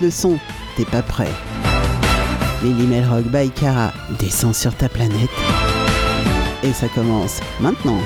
le 0.00 0.10
son, 0.10 0.38
t'es 0.76 0.84
pas 0.84 1.02
prêt. 1.02 1.28
Lily 2.62 2.86
Melrock 2.86 3.24
by 3.24 3.50
Cara 3.50 3.92
descend 4.18 4.54
sur 4.54 4.74
ta 4.74 4.88
planète. 4.88 5.30
Et 6.62 6.72
ça 6.72 6.88
commence 6.88 7.40
maintenant. 7.60 7.98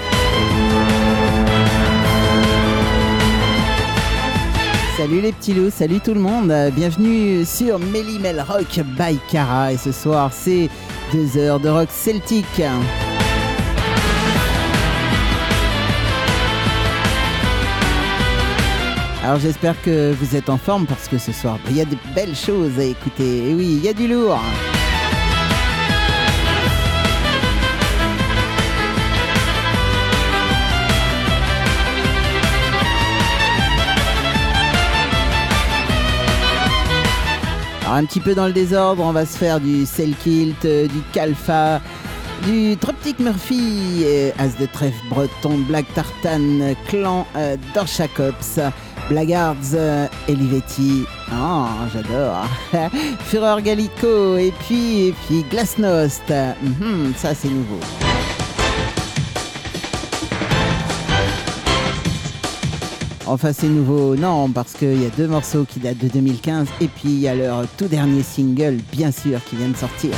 Salut 4.97 5.21
les 5.21 5.33
petits 5.33 5.55
loups, 5.55 5.71
salut 5.71 6.01
tout 6.01 6.15
le 6.15 6.21
monde, 6.21 6.53
bienvenue 6.75 7.45
sur 7.45 7.79
Melly 7.79 8.19
Mel 8.21 8.41
Rock 8.41 8.81
by 8.97 9.19
Cara 9.29 9.73
et 9.73 9.77
ce 9.77 9.91
soir 9.91 10.31
c'est 10.33 10.71
deux 11.13 11.37
heures 11.37 11.59
de 11.59 11.69
rock 11.69 11.89
celtique. 11.91 12.63
Alors 19.25 19.39
j'espère 19.39 19.81
que 19.81 20.13
vous 20.13 20.37
êtes 20.37 20.51
en 20.51 20.59
forme 20.59 20.85
parce 20.85 21.09
que 21.09 21.17
ce 21.17 21.33
soir 21.33 21.59
il 21.71 21.77
y 21.79 21.81
a 21.81 21.87
de 21.87 21.97
belles 22.15 22.37
choses 22.37 22.79
à 22.79 22.85
écouter. 22.85 23.49
Et 23.49 23.55
oui, 23.55 23.79
il 23.79 23.83
y 23.83 23.89
a 23.89 23.95
du 23.95 24.07
lourd. 24.07 24.39
Alors 37.81 37.95
un 37.95 38.05
petit 38.05 38.21
peu 38.21 38.35
dans 38.35 38.47
le 38.47 38.53
désordre, 38.53 39.03
on 39.03 39.13
va 39.13 39.25
se 39.25 39.39
faire 39.39 39.59
du 39.59 39.87
Selkilt, 39.87 40.67
euh, 40.67 40.87
du 40.87 41.01
Kalfa, 41.15 41.81
du 42.43 42.77
Troptic 42.77 43.19
Murphy, 43.21 44.03
euh, 44.05 44.33
As 44.39 44.59
de 44.61 44.67
Trèfle 44.67 45.01
Breton, 45.09 45.61
Black 45.67 45.87
Tartan, 45.95 46.75
Clan 46.89 47.27
euh, 47.37 47.57
Dorchakops, 47.75 48.61
Blackguards, 49.09 49.75
euh, 49.75 50.07
Elivetti, 50.29 51.05
oh, 51.33 51.67
j'adore, 51.93 52.47
Fureur 53.27 53.61
Gallico, 53.61 54.37
et 54.37 54.53
puis, 54.67 55.15
puis 55.27 55.45
Glasnost, 55.51 56.23
Mhm, 56.31 57.13
ça 57.17 57.35
c'est 57.35 57.49
nouveau. 57.49 57.81
Enfin 63.27 63.53
c'est 63.55 63.69
nouveau, 63.69 64.17
non, 64.17 64.51
parce 64.51 64.75
qu'il 64.75 65.03
y 65.03 65.07
a 65.07 65.11
deux 65.11 65.27
morceaux 65.27 65.65
qui 65.65 65.81
datent 65.81 65.99
de 65.99 66.09
2015 66.09 66.67
et 66.83 66.89
puis 66.89 67.09
il 67.09 67.21
y 67.21 67.29
a 67.29 67.35
leur 67.35 67.67
tout 67.79 67.87
dernier 67.89 68.23
single, 68.23 68.79
bien 68.93 69.11
sûr, 69.11 69.43
qui 69.49 69.57
vient 69.57 69.69
de 69.69 69.77
sortir. 69.77 70.11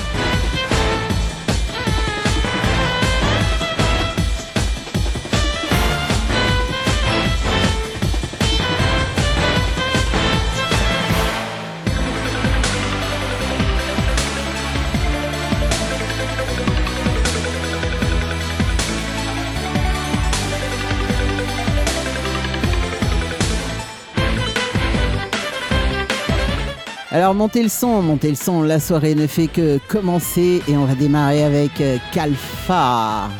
Alors 27.17 27.33
montez 27.33 27.63
le 27.63 27.71
son, 27.71 28.03
montez 28.03 28.29
le 28.29 28.35
son, 28.35 28.63
la 28.63 28.79
soirée 28.79 29.15
ne 29.15 29.27
fait 29.27 29.47
que 29.47 29.79
commencer 29.89 30.61
et 30.69 30.77
on 30.77 30.85
va 30.85 30.95
démarrer 30.95 31.45
avec 31.45 31.81
euh, 31.81 31.97
Kalfa. 32.13 33.31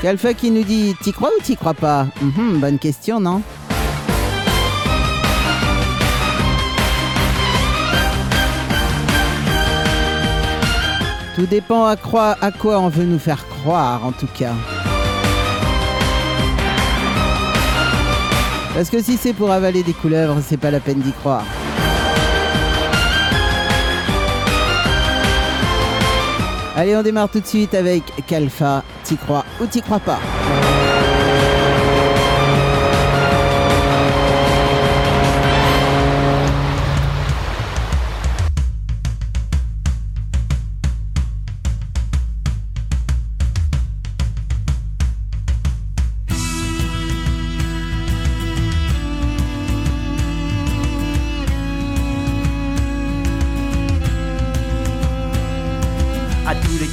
Kalfa 0.00 0.32
qui 0.32 0.50
nous 0.50 0.64
dit 0.64 0.94
T'y 1.02 1.12
crois 1.12 1.28
ou 1.38 1.42
t'y 1.42 1.54
crois 1.54 1.74
pas? 1.74 2.06
Mhm, 2.22 2.60
Bonne 2.60 2.78
question, 2.78 3.20
non? 3.20 3.42
Tout 11.36 11.44
dépend 11.44 11.84
à, 11.84 11.96
quoi 11.96 12.38
on 12.80 12.88
veut 12.88 13.04
nous 13.04 13.18
faire 13.18 13.46
croire, 13.48 14.06
en 14.06 14.12
tout 14.12 14.28
cas. 14.34 14.54
Parce 18.74 18.90
que 18.90 19.00
si 19.00 19.16
c'est 19.16 19.32
pour 19.32 19.52
avaler 19.52 19.84
des 19.84 19.92
couleuvres, 19.92 20.40
c'est 20.44 20.56
pas 20.56 20.72
la 20.72 20.80
peine 20.80 20.98
d'y 20.98 21.12
croire. 21.12 21.44
Allez, 26.76 26.96
on 26.96 27.02
démarre 27.02 27.28
tout 27.28 27.38
de 27.38 27.46
suite 27.46 27.72
avec 27.72 28.02
Kalfa. 28.26 28.82
T'y 29.04 29.16
crois 29.16 29.44
ou 29.60 29.66
t'y 29.66 29.80
crois 29.80 30.00
pas? 30.00 30.18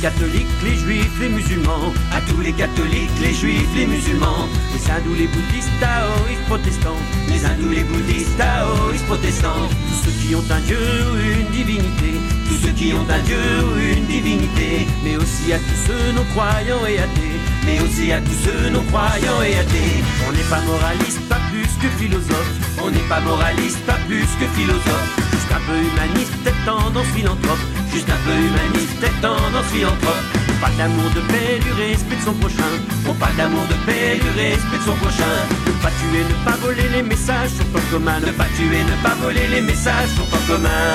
Catholiques, 0.01 0.47
les 0.63 0.75
juifs, 0.75 1.19
les 1.19 1.29
musulmans, 1.29 1.93
à 2.11 2.21
tous 2.21 2.41
les 2.41 2.53
catholiques, 2.53 3.11
les 3.21 3.33
juifs, 3.33 3.69
les 3.75 3.85
musulmans, 3.85 4.47
les 4.73 4.91
hindous, 4.91 5.13
les 5.13 5.27
bouddhistes, 5.27 5.69
taoïstes, 5.79 6.43
protestants, 6.47 7.01
les 7.29 7.45
hindous, 7.45 7.69
les 7.69 7.83
bouddhistes, 7.83 8.35
taoïstes, 8.35 9.05
protestants, 9.05 9.69
tous 9.69 10.05
ceux 10.05 10.17
qui 10.19 10.33
ont 10.33 10.43
un 10.49 10.59
dieu 10.61 10.81
ou 11.11 11.15
une 11.39 11.51
divinité, 11.51 12.17
tous 12.47 12.65
ceux 12.65 12.73
qui 12.73 12.93
ont 12.93 13.07
un 13.07 13.19
dieu 13.19 13.45
ou 13.63 13.77
une 13.77 14.05
divinité, 14.05 14.87
mais 15.03 15.17
aussi 15.17 15.53
à 15.53 15.59
tous 15.59 15.81
ceux 15.87 16.11
non 16.13 16.25
croyants 16.33 16.85
et 16.87 16.97
athées, 16.97 17.37
mais 17.65 17.79
aussi 17.81 18.11
à 18.11 18.19
tous 18.21 18.39
ceux 18.43 18.69
non 18.69 18.83
croyants 18.85 19.41
et 19.43 19.55
athées. 19.55 20.01
On 20.27 20.31
n'est 20.31 20.49
pas 20.49 20.61
moraliste, 20.61 21.21
pas 21.29 21.41
plus 21.51 21.69
que 21.79 21.89
philosophe, 21.99 22.53
on 22.83 22.89
n'est 22.89 23.07
pas 23.07 23.19
moraliste, 23.19 23.79
pas 23.85 23.99
plus 24.07 24.25
que 24.39 24.47
philosophe, 24.57 25.40
juste 25.51 25.59
un 25.59 25.67
peu 25.67 25.77
humaniste, 25.77 26.31
peut-être 26.43 26.65
tendance 26.65 27.07
philanthrope, 27.15 27.59
juste 27.91 28.09
un 28.09 28.19
peu 28.25 28.31
humaniste, 28.31 28.99
peut-être 28.99 29.21
tendance 29.21 29.65
philanthrope. 29.73 30.23
On 30.49 30.59
parle 30.61 30.75
d'amour, 30.77 31.09
de 31.15 31.21
paix, 31.31 31.59
du 31.59 31.71
respect 31.73 32.15
de 32.15 32.21
son 32.21 32.33
prochain. 32.33 32.71
On 33.07 33.13
parle 33.13 33.35
d'amour, 33.35 33.65
de 33.67 33.75
paix, 33.85 34.19
du 34.21 34.29
respect 34.39 34.77
de 34.77 34.83
son 34.83 34.95
prochain. 34.95 35.35
Ne 35.67 35.71
pas 35.83 35.91
tuer, 35.99 36.23
ne 36.23 36.37
pas 36.45 36.57
voler 36.57 36.87
les 36.93 37.03
messages 37.03 37.49
sur 37.49 37.65
ton 37.73 37.81
commun. 37.91 38.19
Ne 38.19 38.31
pas 38.31 38.49
tuer, 38.55 38.83
ne 38.83 38.95
pas 39.03 39.15
voler 39.21 39.47
les 39.47 39.61
messages 39.61 40.09
sur 40.15 40.25
ton 40.29 40.41
commun. 40.47 40.93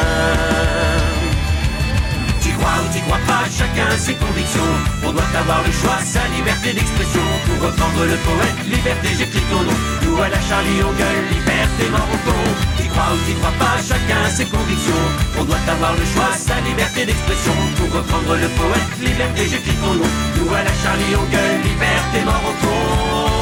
Tu 2.41 2.51
crois 2.57 2.79
ou 2.81 2.89
tu 2.95 3.01
crois 3.05 3.25
pas, 3.27 3.45
chacun 3.51 3.91
ses 3.99 4.15
convictions. 4.15 4.73
On 5.05 5.13
doit 5.13 5.33
avoir 5.37 5.61
le 5.67 5.73
choix, 5.73 5.99
sa 6.01 6.25
liberté 6.37 6.73
d'expression. 6.73 7.27
Pour 7.47 7.69
reprendre 7.69 8.05
le 8.05 8.17
poète, 8.25 8.59
liberté, 8.71 9.09
j'écris 9.19 9.45
ton 9.51 9.63
nom. 9.69 9.79
Nous 10.05 10.17
à 10.23 10.29
la 10.29 10.41
Charlie, 10.41 10.81
on 10.81 10.95
gueule, 10.97 11.27
liberté, 11.35 11.91
mort 11.91 12.09
au. 12.15 12.76
Tu 12.97 13.03
crois 13.03 13.15
ou 13.15 13.19
tu 13.29 13.35
crois 13.35 13.53
pas, 13.59 13.77
chacun 13.77 14.31
ses 14.31 14.47
convictions. 14.47 15.05
On 15.39 15.45
doit 15.45 15.59
avoir 15.69 15.93
le 15.93 16.05
choix, 16.07 16.33
sa 16.33 16.59
liberté 16.63 17.05
d'expression. 17.05 17.53
Pour 17.77 17.93
reprendre 17.93 18.35
le 18.37 18.49
poète, 18.49 18.89
liberté, 19.03 19.43
j'écris 19.51 19.77
ton 19.83 19.95
nom. 19.95 20.11
Nous 20.39 20.55
à 20.55 20.63
la 20.63 20.73
Charlie, 20.83 21.15
on 21.15 21.31
gueule, 21.31 21.61
liberté, 21.63 22.25
mort 22.25 22.43
au. 22.47 23.36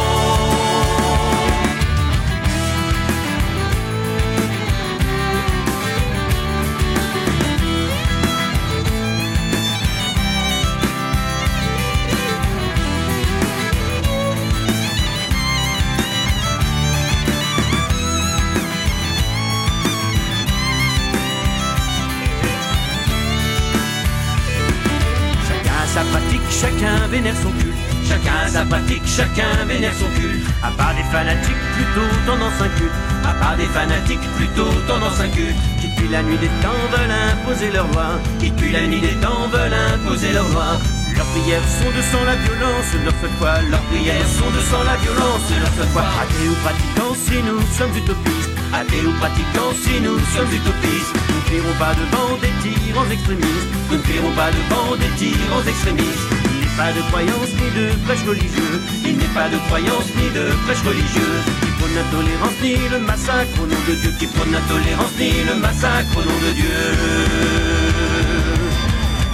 Chacun 26.74 27.06
vénère 27.09 27.34
son 27.42 27.50
culte. 27.50 27.74
Chacun 28.09 28.48
sa 28.48 28.65
pratique, 28.65 29.03
chacun 29.06 29.65
vénère 29.66 29.92
son 29.94 30.09
culte. 30.18 30.47
À 30.62 30.71
part 30.71 30.94
des 30.94 31.04
fanatiques, 31.04 31.62
plutôt 31.74 32.09
tendance 32.26 32.60
un 32.60 32.68
culte. 32.78 32.98
À 33.24 33.32
part 33.34 33.56
des 33.56 33.66
fanatiques, 33.66 34.26
plutôt 34.36 34.71
tendance 34.86 35.21
un 35.21 35.28
culte. 35.28 35.56
Qui 35.80 35.88
depuis 35.88 36.09
la 36.09 36.22
nuit 36.22 36.38
des 36.38 36.53
temps 36.62 36.82
veulent 36.92 37.16
imposer 37.32 37.71
leur 37.71 37.86
loi. 37.92 38.18
Qui 38.38 38.50
depuis 38.50 38.72
la 38.72 38.86
nuit 38.86 39.00
des 39.00 39.16
temps 39.22 39.48
veulent 39.53 39.78
imposer 39.94 40.32
leur 40.32 40.48
loi. 40.50 40.78
Leurs 41.16 41.26
prières 41.26 41.68
sont 41.78 41.92
de 41.94 42.03
sang 42.10 42.24
la 42.26 42.36
violence, 42.36 42.91
leur 43.04 43.15
seule 43.20 43.36
foi. 43.38 43.54
Leurs 43.70 43.86
prières 43.91 44.28
sont 44.28 44.50
de 44.50 44.60
sang 44.60 44.82
la 44.82 44.97
violence, 44.98 45.47
leur 45.60 45.72
seule 45.78 45.92
foi. 45.94 46.03
Athées 46.03 46.48
ou 46.50 46.56
pratiquants, 46.65 47.15
si 47.15 47.38
nous 47.42 47.62
sommes 47.78 47.94
utopistes. 47.97 48.50
Athées 48.74 49.06
ou 49.06 49.12
pratiquants, 49.22 49.74
si 49.78 50.00
nous 50.00 50.18
sommes 50.34 50.50
utopistes. 50.50 51.15
Nous 51.54 51.62
ne 51.62 51.78
pas 51.78 51.94
devant 51.94 52.36
des 52.42 52.50
tyrans 52.62 53.09
extrémistes. 53.12 53.70
Nous 53.91 53.98
ne 53.98 54.34
pas 54.34 54.50
devant 54.50 54.97
des 54.97 55.10
tyrans 55.16 55.62
extrémistes. 55.68 56.34
Pas 56.76 56.91
de 56.91 57.00
croyance 57.03 57.50
ni 57.54 57.71
de 57.71 57.94
prêche 58.04 58.24
religieux. 58.26 58.82
Il 59.04 59.16
n'est 59.16 59.34
pas 59.34 59.48
de 59.48 59.59
croyance 59.68 60.10
ni 60.16 60.28
de 60.30 60.50
prêche 60.66 60.82
religieux. 60.82 61.34
Qui 61.62 61.71
prône 61.78 61.94
la 61.94 62.03
tolérance 62.10 62.59
ni 62.62 62.74
le 62.91 62.98
massacre 62.98 63.54
au 63.62 63.66
nom 63.66 63.78
de 63.86 63.94
Dieu. 63.94 64.12
Qui 64.18 64.26
prône 64.26 64.50
la 64.50 64.60
tolérance 64.66 65.15
ni 65.18 65.44
le 65.44 65.54
massacre 65.54 66.10
au 66.18 66.22
nom 66.22 66.38
de 66.42 66.50
Dieu. 66.59 66.74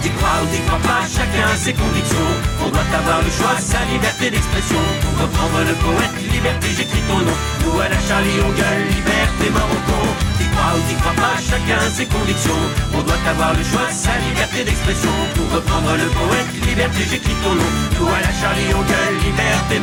T'y 0.03 0.11
crois 0.17 0.41
ou 0.43 0.47
t'y 0.53 0.61
crois 0.69 0.81
pas, 0.81 1.05
chacun 1.09 1.49
ses 1.57 1.73
convictions. 1.73 2.31
On 2.65 2.69
doit 2.69 2.91
avoir 2.93 3.21
le 3.23 3.31
choix, 3.31 3.57
sa 3.59 3.85
liberté 3.93 4.31
d'expression. 4.31 4.81
Pour 5.01 5.13
reprendre 5.25 5.61
le 5.65 5.75
poète, 5.81 6.17
liberté, 6.33 6.69
j'écris 6.77 7.05
ton 7.09 7.21
nom. 7.21 7.37
Nous 7.65 7.81
à 7.81 7.89
la 7.89 8.01
Charlie, 8.01 8.41
on 8.41 8.53
gueule, 8.53 8.85
liberté, 8.97 9.20
Marocco. 9.49 9.99
T'y 10.37 10.45
crois 10.53 10.77
ou 10.77 10.83
t'y 10.89 10.95
crois 11.01 11.17
pas, 11.17 11.37
chacun 11.41 11.81
ses 11.89 12.07
convictions. 12.07 12.63
On 12.93 13.03
doit 13.03 13.23
avoir 13.25 13.55
le 13.55 13.65
choix, 13.65 13.89
sa 13.91 14.13
liberté 14.29 14.65
d'expression. 14.65 15.15
Pour 15.35 15.49
reprendre 15.57 15.97
le 15.97 16.09
poète, 16.13 16.69
liberté, 16.69 17.01
j'écris 17.09 17.39
ton 17.43 17.55
nom. 17.55 17.71
Nous 17.97 18.09
à 18.09 18.21
la 18.21 18.33
Charlie, 18.37 18.75
on 18.77 18.83
gueule, 18.85 19.17
liberté, 19.25 19.81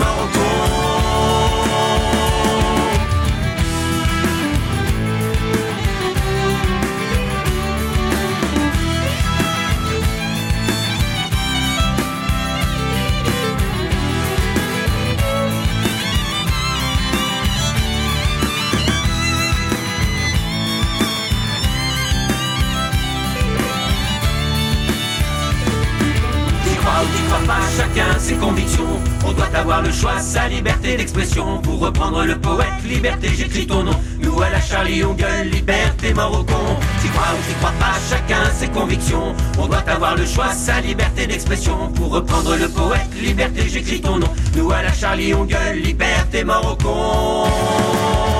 Chacun 27.77 28.19
ses 28.19 28.35
convictions. 28.35 29.01
On 29.25 29.31
doit 29.33 29.49
avoir 29.53 29.81
le 29.81 29.91
choix, 29.91 30.19
sa 30.19 30.47
liberté 30.47 30.97
d'expression. 30.97 31.59
Pour 31.61 31.79
reprendre 31.79 32.23
le 32.25 32.35
poète, 32.37 32.83
liberté, 32.85 33.29
j'écris 33.35 33.67
ton 33.67 33.83
nom. 33.83 33.99
Nous 34.19 34.41
à 34.41 34.49
la 34.49 34.59
Charlie, 34.59 35.03
on 35.03 35.13
gueule, 35.13 35.49
liberté, 35.49 36.13
mort 36.13 36.39
au 36.39 36.43
con. 36.43 36.77
T'y 37.01 37.09
crois 37.09 37.27
ou 37.33 37.47
t'y 37.47 37.53
crois 37.55 37.73
pas, 37.79 37.93
chacun 38.09 38.51
ses 38.53 38.67
convictions. 38.67 39.35
On 39.59 39.67
doit 39.67 39.83
avoir 39.87 40.15
le 40.15 40.25
choix, 40.25 40.51
sa 40.51 40.81
liberté 40.81 41.27
d'expression. 41.27 41.89
Pour 41.95 42.11
reprendre 42.11 42.55
le 42.55 42.67
poète, 42.67 43.07
liberté, 43.21 43.69
j'écris 43.69 44.01
ton 44.01 44.17
nom. 44.17 44.29
Nous 44.55 44.71
à 44.71 44.81
la 44.81 44.93
Charlie, 44.93 45.33
on 45.33 45.45
gueule, 45.45 45.79
liberté, 45.81 46.43
mort 46.43 46.77
au 46.79 46.83
con 46.83 48.36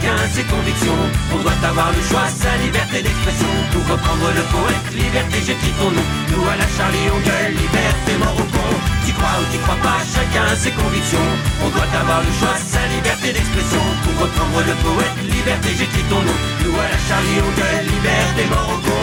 chacun 0.00 0.16
ses 0.32 0.44
convictions. 0.44 0.96
On 1.32 1.38
doit 1.42 1.60
avoir 1.62 1.92
le 1.92 2.02
choix, 2.02 2.26
sa 2.28 2.56
liberté 2.56 3.02
d'expression. 3.02 3.48
Pour 3.72 3.82
reprendre 3.92 4.28
le 4.34 4.42
poète, 4.42 4.94
liberté, 4.94 5.38
j'écris 5.44 5.72
ton 5.78 5.90
nom. 5.90 6.04
Nous 6.30 6.48
à 6.48 6.56
la 6.56 6.68
Charlie, 6.76 7.10
on 7.12 7.18
liberté, 7.50 8.12
mort 8.18 8.34
au 8.36 8.44
con. 8.44 8.70
Tu 9.04 9.12
crois 9.12 9.36
ou 9.40 9.44
tu 9.52 9.58
crois 9.58 9.80
pas, 9.82 10.00
chacun 10.04 10.56
ses 10.56 10.72
convictions. 10.72 11.28
On 11.64 11.70
doit 11.70 11.90
avoir 12.00 12.20
le 12.22 12.32
choix, 12.38 12.56
sa 12.56 12.86
liberté 12.94 13.32
d'expression. 13.32 13.82
Pour 14.04 14.14
reprendre 14.24 14.60
le 14.66 14.74
poète, 14.84 15.16
liberté, 15.22 15.68
j'écris 15.78 16.04
ton 16.08 16.20
nom. 16.20 16.38
Nous 16.64 16.76
à 16.78 16.88
la 16.88 16.98
Charlie, 17.08 17.40
on 17.44 17.52
liberté, 17.94 18.42
mort 18.50 18.70
au 18.74 18.78
con. 18.86 19.00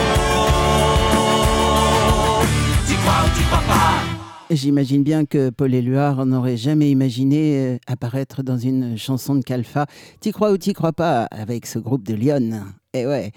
Tu 2.87 2.95
crois 2.95 3.21
ou 3.25 3.29
tu 3.37 3.43
crois 3.45 3.65
pas? 3.67 4.06
J'imagine 4.49 5.03
bien 5.03 5.25
que 5.25 5.49
Paul 5.49 5.73
Éluard 5.73 6.25
n'aurait 6.25 6.55
jamais 6.55 6.89
imaginé 6.89 7.57
euh, 7.57 7.77
apparaître 7.85 8.43
dans 8.43 8.57
une 8.57 8.97
chanson 8.97 9.35
de 9.35 9.43
Calfa. 9.43 9.87
T'y 10.21 10.31
crois 10.31 10.53
ou 10.53 10.57
t'y 10.57 10.71
crois 10.71 10.93
pas 10.93 11.23
avec 11.31 11.65
ce 11.65 11.79
groupe 11.79 12.03
de 12.03 12.13
Lyon? 12.13 12.63
Et 12.93 13.01
eh 13.01 13.07
ouais. 13.07 13.31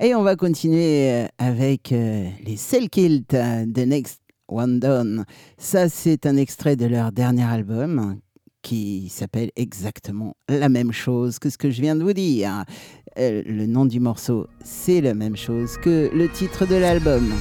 Et 0.00 0.16
on 0.16 0.24
va 0.24 0.34
continuer 0.34 1.12
euh, 1.12 1.26
avec 1.38 1.92
euh, 1.92 2.28
les 2.44 2.56
Selkilt, 2.56 3.28
The 3.28 3.86
Next 3.86 4.20
One 4.48 4.80
Done. 4.80 5.24
Ça, 5.56 5.88
c'est 5.88 6.26
un 6.26 6.36
extrait 6.36 6.74
de 6.74 6.86
leur 6.86 7.12
dernier 7.12 7.44
album 7.44 8.18
qui 8.62 9.08
s'appelle 9.08 9.52
exactement 9.54 10.34
la 10.48 10.68
même 10.68 10.90
chose 10.90 11.38
que 11.38 11.48
ce 11.48 11.58
que 11.58 11.70
je 11.70 11.80
viens 11.80 11.94
de 11.94 12.02
vous 12.02 12.12
dire. 12.12 12.64
Le 13.16 13.66
nom 13.66 13.86
du 13.86 14.00
morceau, 14.00 14.48
c'est 14.64 15.00
la 15.00 15.14
même 15.14 15.36
chose 15.36 15.76
que 15.78 16.10
le 16.12 16.28
titre 16.28 16.66
de 16.66 16.74
l'album. 16.74 17.32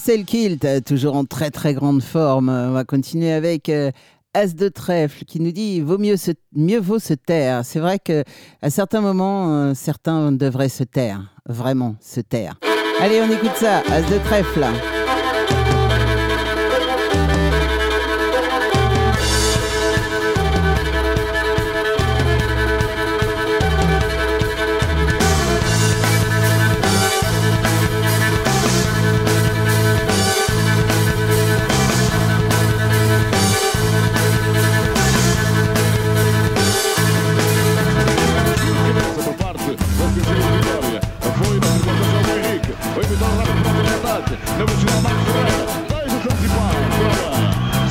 Les 0.00 0.16
Selkilt, 0.16 0.64
euh, 0.64 0.80
toujours 0.80 1.14
en 1.14 1.24
très 1.24 1.50
très 1.50 1.74
grande 1.74 2.02
forme. 2.02 2.48
On 2.48 2.72
va 2.72 2.84
continuer 2.84 3.32
avec 3.32 3.68
euh, 3.68 3.90
As 4.32 4.54
de 4.54 4.68
trèfle 4.68 5.24
qui 5.24 5.40
nous 5.40 5.52
dit 5.52 5.80
vaut 5.80 5.98
mieux, 5.98 6.16
se, 6.16 6.30
mieux 6.54 6.80
vaut 6.80 6.98
se 6.98 7.12
taire. 7.12 7.64
C'est 7.64 7.80
vrai 7.80 7.98
que 7.98 8.24
à 8.62 8.70
certains 8.70 9.02
moments, 9.02 9.52
euh, 9.52 9.74
certains 9.74 10.32
devraient 10.32 10.70
se 10.70 10.84
taire, 10.84 11.34
vraiment 11.46 11.96
se 12.00 12.20
taire. 12.20 12.58
Allez, 13.00 13.20
on 13.20 13.30
écoute 13.30 13.56
ça, 13.56 13.82
As 13.90 14.02
de 14.02 14.18
trèfle. 14.24 14.64
Eu 44.60 44.66
de 44.66 44.76
tirar 44.76 44.98
o 44.98 45.02
o 46.16 46.20
campo 46.20 46.42
de 46.42 46.48
pau. 46.48 46.70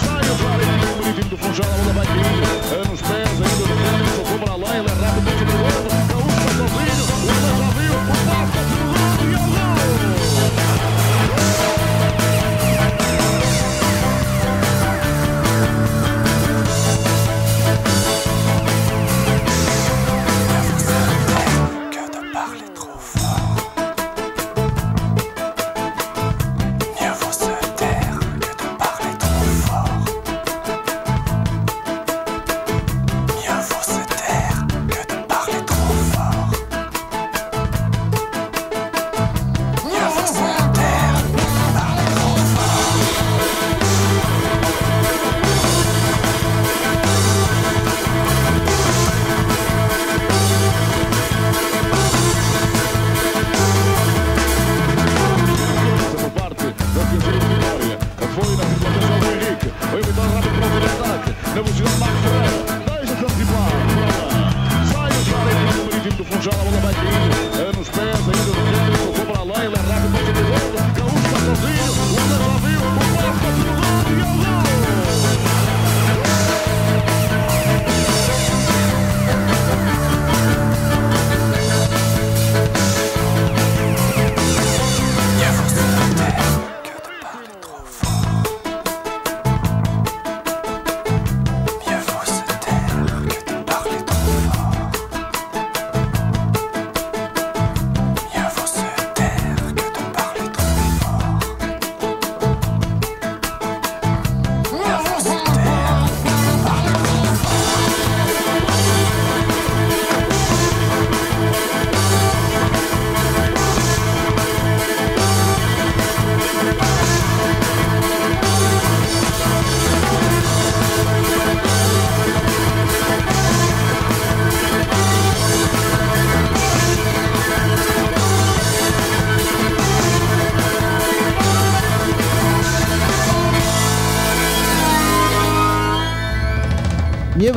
Sai 0.05 0.21
o 0.21 0.35
Flamengo. 0.35 0.99
O 0.99 1.29
do 1.29 1.38
Funchal. 1.38 1.65
A 1.65 1.77
bola 1.77 1.93
vai 1.93 2.05
vir. 2.05 2.48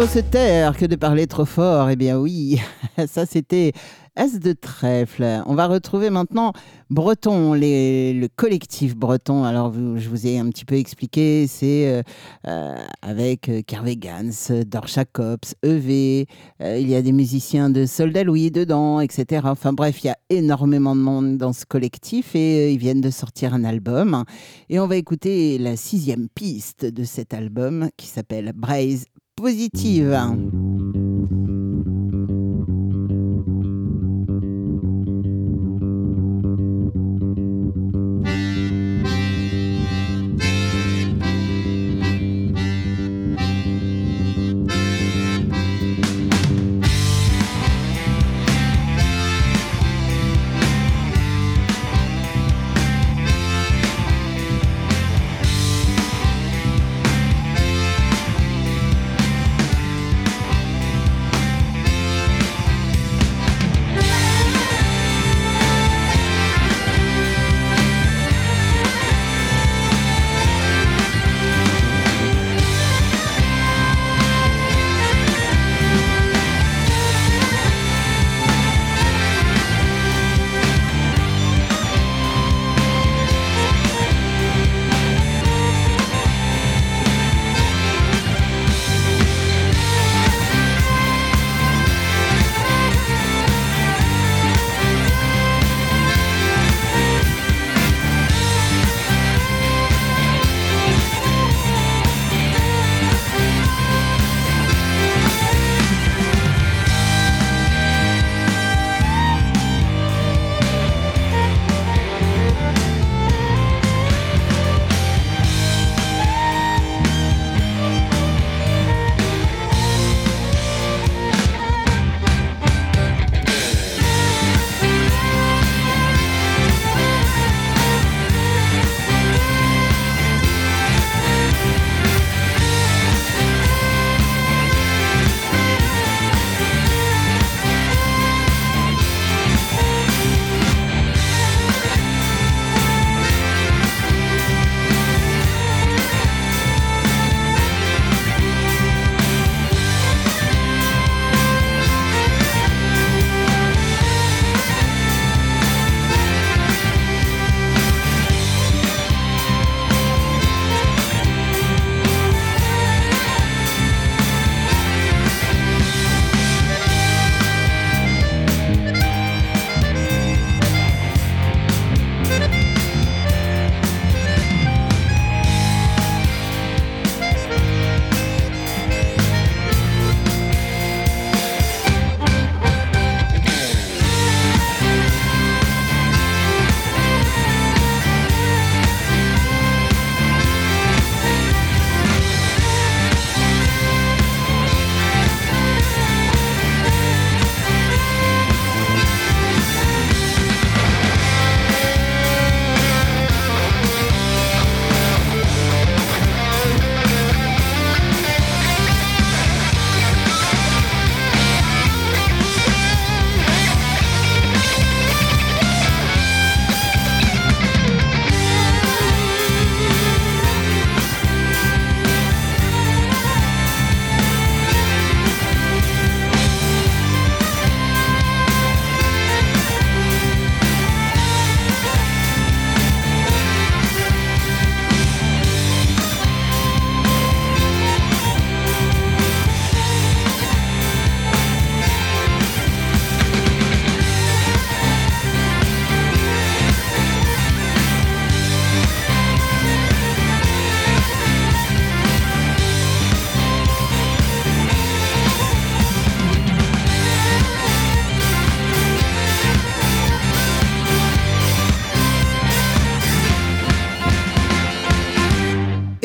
Se 0.06 0.18
taire 0.18 0.76
que 0.76 0.84
de 0.84 0.96
parler 0.96 1.26
trop 1.28 1.44
fort. 1.44 1.88
Eh 1.88 1.96
bien 1.96 2.18
oui, 2.18 2.60
ça 3.06 3.24
c'était 3.24 3.72
As 4.14 4.38
de 4.38 4.52
trèfle. 4.52 5.42
On 5.46 5.54
va 5.54 5.66
retrouver 5.66 6.10
maintenant 6.10 6.52
Breton, 6.90 7.54
le 7.54 8.26
collectif 8.36 8.94
Breton. 8.94 9.44
Alors 9.44 9.72
je 9.72 10.08
vous 10.10 10.26
ai 10.26 10.38
un 10.38 10.50
petit 10.50 10.66
peu 10.66 10.74
expliqué, 10.74 11.46
c'est 11.46 11.88
euh, 11.88 12.02
euh, 12.46 12.76
avec 13.00 13.48
euh, 13.48 13.62
Kervé 13.66 13.96
Gans, 13.96 14.64
Dorcha 14.66 15.06
Cops, 15.06 15.54
EV, 15.62 16.26
euh, 16.60 16.78
il 16.78 16.90
y 16.90 16.94
a 16.94 17.00
des 17.00 17.12
musiciens 17.12 17.70
de 17.70 17.86
Soldat 17.86 18.24
Louis 18.24 18.50
dedans, 18.50 19.00
etc. 19.00 19.46
Enfin 19.46 19.72
bref, 19.72 20.04
il 20.04 20.08
y 20.08 20.10
a 20.10 20.18
énormément 20.28 20.94
de 20.94 21.00
monde 21.00 21.38
dans 21.38 21.54
ce 21.54 21.64
collectif 21.64 22.34
et 22.36 22.66
euh, 22.66 22.70
ils 22.70 22.78
viennent 22.78 23.00
de 23.00 23.10
sortir 23.10 23.54
un 23.54 23.64
album. 23.64 24.24
Et 24.68 24.78
on 24.78 24.86
va 24.86 24.96
écouter 24.96 25.56
la 25.56 25.76
sixième 25.76 26.28
piste 26.28 26.84
de 26.84 27.04
cet 27.04 27.32
album 27.32 27.88
qui 27.96 28.08
s'appelle 28.08 28.52
Braise 28.54 29.06
Positive. 29.42 30.81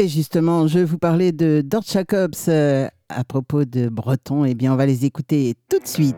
Justement, 0.07 0.67
je 0.67 0.79
vous 0.79 0.97
parlais 0.97 1.33
de 1.33 1.61
Dort 1.65 1.83
Jacobs 1.83 2.31
euh, 2.47 2.87
à 3.09 3.23
propos 3.25 3.65
de 3.65 3.89
Breton. 3.89 4.45
Eh 4.45 4.55
bien, 4.55 4.71
on 4.71 4.77
va 4.77 4.85
les 4.85 5.03
écouter 5.03 5.55
tout 5.69 5.79
de 5.79 5.87
suite. 5.87 6.15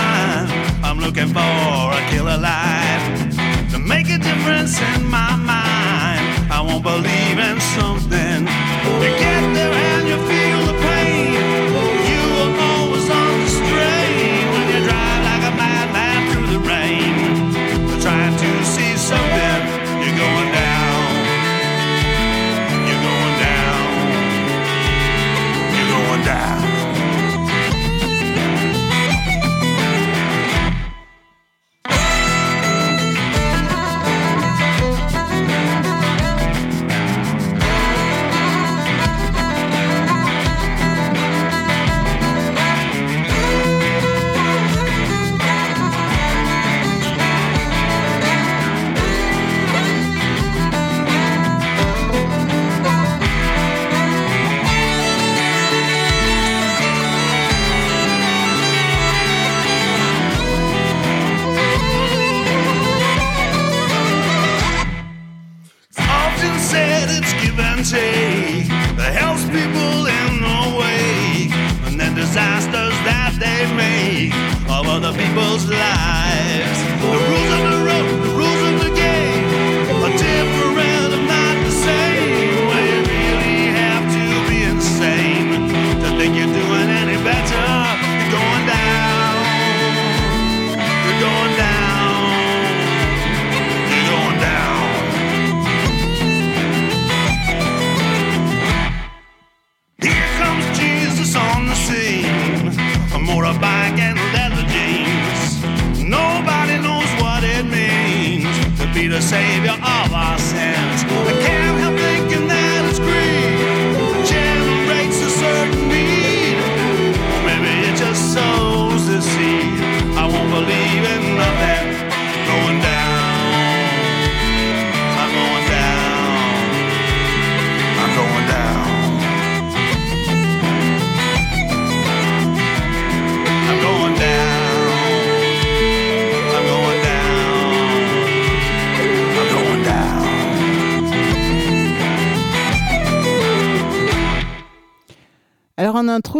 Time. 0.00 0.48
I'm 0.88 0.98
looking 0.98 1.30
for 1.38 1.72
a 1.98 2.02
killer 2.10 2.38
life 2.52 3.06
to 3.72 3.78
make 3.78 4.08
a 4.16 4.18
difference 4.18 4.74
in 4.90 5.00
my 5.18 5.32
mind. 5.52 6.24
I 6.56 6.60
won't 6.66 6.84
believe 6.92 7.38
in 7.48 7.56
something. 7.76 8.38
You 9.02 9.10
get 9.24 9.42
there 9.56 9.74
and 9.90 10.02
you 10.10 10.18
feel 10.30 10.60
the 10.70 10.79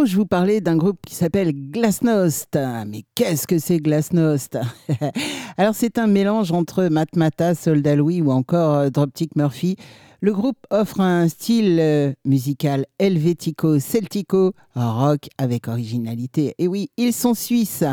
je 0.05 0.15
vous 0.15 0.25
parlais 0.25 0.61
d'un 0.61 0.77
groupe 0.77 0.99
qui 1.05 1.15
s'appelle 1.15 1.53
Glasnost. 1.53 2.57
Mais 2.87 3.03
qu'est-ce 3.15 3.45
que 3.45 3.59
c'est 3.59 3.79
Glasnost 3.79 4.57
Alors 5.57 5.75
c'est 5.75 5.97
un 5.97 6.07
mélange 6.07 6.51
entre 6.51 6.85
Matmata, 6.85 7.55
Soldat 7.55 7.95
Louis 7.95 8.21
ou 8.21 8.31
encore 8.31 8.75
euh, 8.75 8.89
Dropkick 8.89 9.35
Murphy. 9.35 9.75
Le 10.21 10.33
groupe 10.33 10.57
offre 10.69 11.01
un 11.01 11.27
style 11.27 11.77
euh, 11.79 12.13
musical 12.25 12.85
helvético-celtico, 12.99 14.53
rock 14.75 15.29
avec 15.37 15.67
originalité. 15.67 16.55
Et 16.57 16.67
oui, 16.67 16.89
ils 16.97 17.13
sont 17.13 17.33
suisses. 17.33 17.83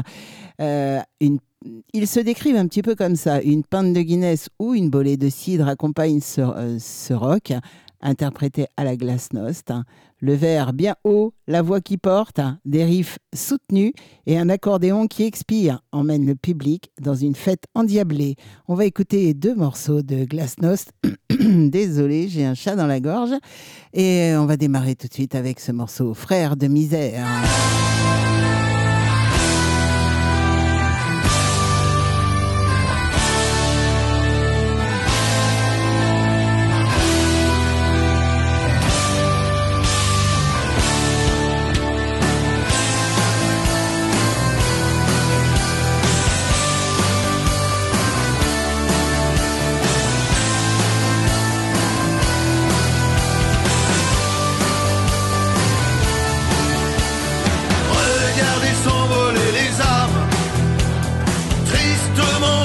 Euh, 0.60 1.00
ils 1.20 2.06
se 2.06 2.20
décrivent 2.20 2.56
un 2.56 2.66
petit 2.66 2.82
peu 2.82 2.94
comme 2.94 3.16
ça. 3.16 3.42
Une 3.42 3.64
pinte 3.64 3.92
de 3.92 4.00
Guinness 4.00 4.48
ou 4.58 4.74
une 4.74 4.90
bolée 4.90 5.16
de 5.16 5.28
cidre 5.28 5.68
accompagne 5.68 6.20
ce 6.20 7.12
rock, 7.12 7.52
interprété 8.00 8.66
à 8.76 8.84
la 8.84 8.96
glasnost. 8.96 9.72
Le 10.20 10.34
verre 10.34 10.72
bien 10.72 10.96
haut, 11.04 11.32
la 11.46 11.62
voix 11.62 11.80
qui 11.80 11.96
porte, 11.96 12.40
des 12.64 12.84
riffs 12.84 13.18
soutenus 13.32 13.92
et 14.26 14.36
un 14.36 14.48
accordéon 14.48 15.06
qui 15.06 15.22
expire 15.22 15.80
emmène 15.92 16.26
le 16.26 16.34
public 16.34 16.90
dans 17.00 17.14
une 17.14 17.36
fête 17.36 17.64
endiablée. 17.74 18.34
On 18.66 18.74
va 18.74 18.84
écouter 18.84 19.32
deux 19.34 19.54
morceaux 19.54 20.02
de 20.02 20.24
glasnost. 20.24 20.92
Désolé, 21.30 22.28
j'ai 22.28 22.44
un 22.44 22.54
chat 22.54 22.74
dans 22.74 22.88
la 22.88 22.98
gorge. 22.98 23.34
Et 23.92 24.32
on 24.36 24.46
va 24.46 24.56
démarrer 24.56 24.96
tout 24.96 25.06
de 25.06 25.14
suite 25.14 25.36
avec 25.36 25.60
ce 25.60 25.70
morceau 25.70 26.14
Frère 26.14 26.56
de 26.56 26.66
misère. 26.66 27.24
tu 62.18 62.24
amor. 62.24 62.57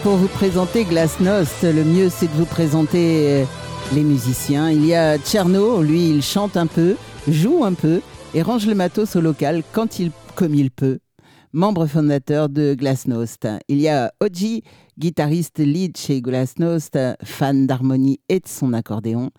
Pour 0.00 0.16
vous 0.16 0.28
présenter 0.28 0.84
Glasnost, 0.84 1.64
le 1.64 1.84
mieux 1.84 2.08
c'est 2.08 2.26
de 2.26 2.32
vous 2.32 2.46
présenter 2.46 3.26
euh, 3.28 3.44
les 3.92 4.02
musiciens. 4.02 4.70
Il 4.70 4.86
y 4.86 4.94
a 4.94 5.18
Tcherno, 5.18 5.82
lui 5.82 6.08
il 6.08 6.22
chante 6.22 6.56
un 6.56 6.66
peu, 6.66 6.96
joue 7.28 7.64
un 7.64 7.74
peu 7.74 8.00
et 8.32 8.42
range 8.42 8.66
le 8.66 8.74
matos 8.74 9.16
au 9.16 9.20
local 9.20 9.62
quand 9.72 9.98
il, 9.98 10.10
comme 10.34 10.54
il 10.54 10.70
peut. 10.70 11.00
Membre 11.52 11.86
fondateur 11.86 12.48
de 12.48 12.74
Glasnost. 12.74 13.46
Il 13.68 13.80
y 13.80 13.88
a 13.88 14.12
Oji, 14.20 14.62
guitariste 14.98 15.58
lead 15.58 15.96
chez 15.98 16.22
Glasnost, 16.22 16.98
fan 17.22 17.66
d'harmonie 17.66 18.20
et 18.30 18.40
de 18.40 18.48
son 18.48 18.72
accordéon. 18.72 19.30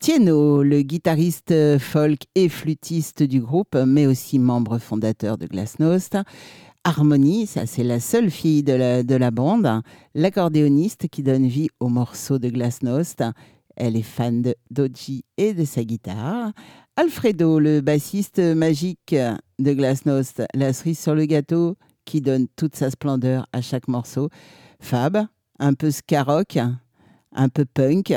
Tieno, 0.00 0.62
le 0.62 0.82
guitariste 0.82 1.78
folk 1.78 2.24
et 2.34 2.50
flûtiste 2.50 3.22
du 3.22 3.40
groupe, 3.40 3.74
mais 3.86 4.06
aussi 4.06 4.38
membre 4.38 4.78
fondateur 4.78 5.38
de 5.38 5.46
Glasnost. 5.46 6.18
Harmonie, 6.86 7.46
ça 7.46 7.64
c'est 7.64 7.82
la 7.82 7.98
seule 7.98 8.30
fille 8.30 8.62
de 8.62 8.74
la, 8.74 9.02
de 9.02 9.14
la 9.14 9.30
bande, 9.30 9.80
l'accordéoniste 10.14 11.08
qui 11.08 11.22
donne 11.22 11.46
vie 11.46 11.70
au 11.80 11.88
morceau 11.88 12.38
de 12.38 12.50
Glasnost. 12.50 13.24
Elle 13.74 13.96
est 13.96 14.02
fan 14.02 14.42
de 14.42 14.54
Doji 14.70 15.24
et 15.38 15.54
de 15.54 15.64
sa 15.64 15.82
guitare. 15.82 16.52
Alfredo, 16.96 17.58
le 17.58 17.80
bassiste 17.80 18.38
magique 18.38 19.16
de 19.58 19.72
Glasnost, 19.72 20.42
la 20.54 20.74
cerise 20.74 20.98
sur 20.98 21.14
le 21.14 21.24
gâteau 21.24 21.76
qui 22.04 22.20
donne 22.20 22.48
toute 22.54 22.76
sa 22.76 22.90
splendeur 22.90 23.46
à 23.54 23.62
chaque 23.62 23.88
morceau. 23.88 24.28
Fab, 24.78 25.26
un 25.58 25.72
peu 25.72 25.90
ska 25.90 26.22
rock, 26.22 26.58
un 27.32 27.48
peu 27.48 27.64
punk, 27.64 28.12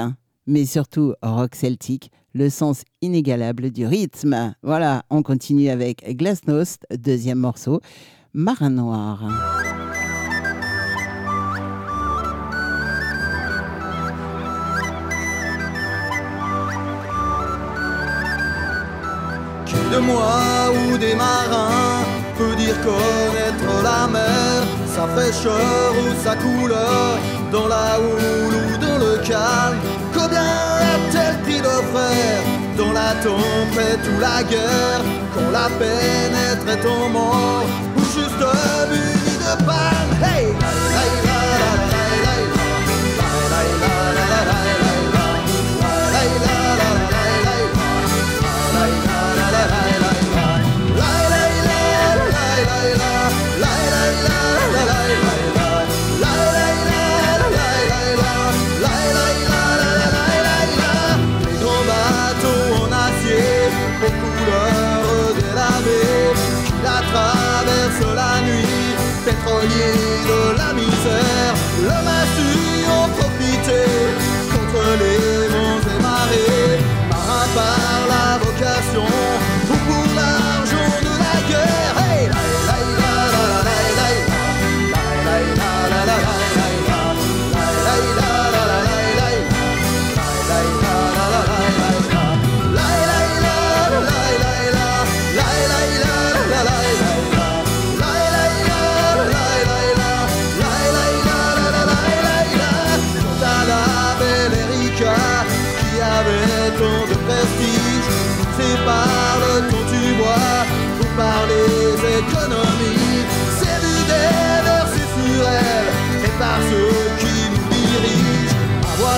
mais 0.45 0.65
surtout 0.65 1.13
rock 1.21 1.55
celtique, 1.55 2.11
le 2.33 2.49
sens 2.49 2.83
inégalable 3.01 3.71
du 3.71 3.87
rythme. 3.87 4.53
Voilà, 4.61 5.05
on 5.09 5.23
continue 5.23 5.69
avec 5.69 6.03
Glasnost, 6.17 6.85
deuxième 6.91 7.39
morceau. 7.39 7.79
Marin 8.39 8.69
Noir. 8.69 9.17
Qui 19.65 19.73
de 19.73 19.97
moi 19.97 20.69
ou 20.69 20.97
des 20.99 21.15
marins 21.15 22.05
peut 22.37 22.55
dire 22.57 22.75
connaître 22.81 23.83
la 23.83 24.07
mer, 24.07 24.61
sa 24.85 25.07
fraîcheur 25.07 25.93
ou 26.03 26.23
sa 26.23 26.35
couleur, 26.35 27.17
dans 27.51 27.67
la 27.67 27.99
houle 27.99 28.53
ou 28.53 28.77
dans 28.77 28.99
le 28.99 29.17
calme. 29.27 29.79
Combien 30.13 30.43
a-t-elle 30.93 31.41
pris 31.41 31.59
de 31.59 31.75
frères 31.91 32.43
dans 32.77 32.93
la 32.93 33.13
tempête 33.23 34.05
ou 34.15 34.19
la 34.19 34.43
guerre, 34.43 35.01
quand 35.33 35.49
la 35.51 35.67
peine 35.79 36.35
est 36.67 36.81
tombant, 36.81 37.63
ou 37.97 38.01
juste 38.17 38.51
muni 38.89 39.37
de 39.43 39.65
panne 39.65 40.11
Hey! 40.23 40.86
oído 69.55 70.53
la 70.53 70.73
miseria. 70.73 71.26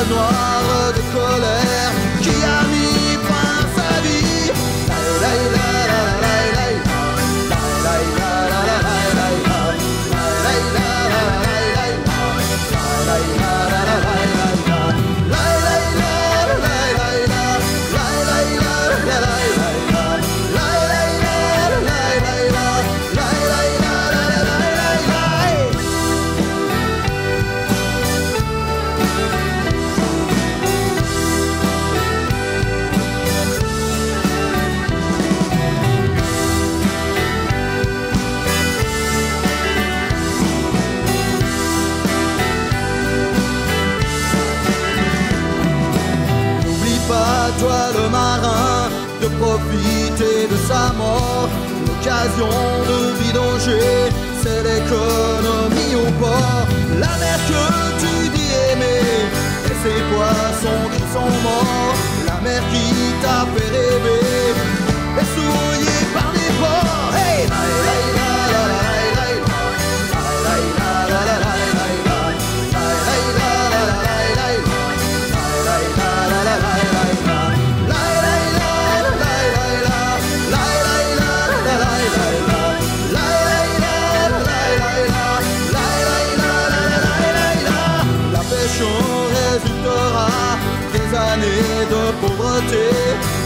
no 0.08 0.18
ar. 0.18 0.69
L'occasion 52.02 52.48
de 52.88 53.00
vidanger, 53.22 54.10
c'est 54.42 54.64
l'économie 54.64 55.96
au 55.96 56.10
port. 56.14 56.66
La 56.98 57.18
mer 57.18 57.40
que 57.50 57.64
tu 58.00 58.30
dis 58.30 58.52
aimer, 58.72 59.28
et 59.66 59.76
ces 59.84 60.00
poissons 60.14 60.86
qui 60.96 61.02
sont 61.12 61.32
morts. 61.44 61.96
La 62.26 62.40
mer 62.40 62.62
qui 62.72 62.88
t'a 63.22 63.46
fait 63.54 63.70
rêver, 63.76 64.29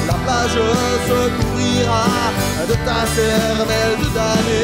La 0.07 0.13
plage 0.25 0.59
se 1.07 1.29
couvrira 1.37 2.05
de 2.67 2.73
ta 2.73 3.05
cervelle 3.15 3.97
de 4.01 4.09
damné. 4.15 4.63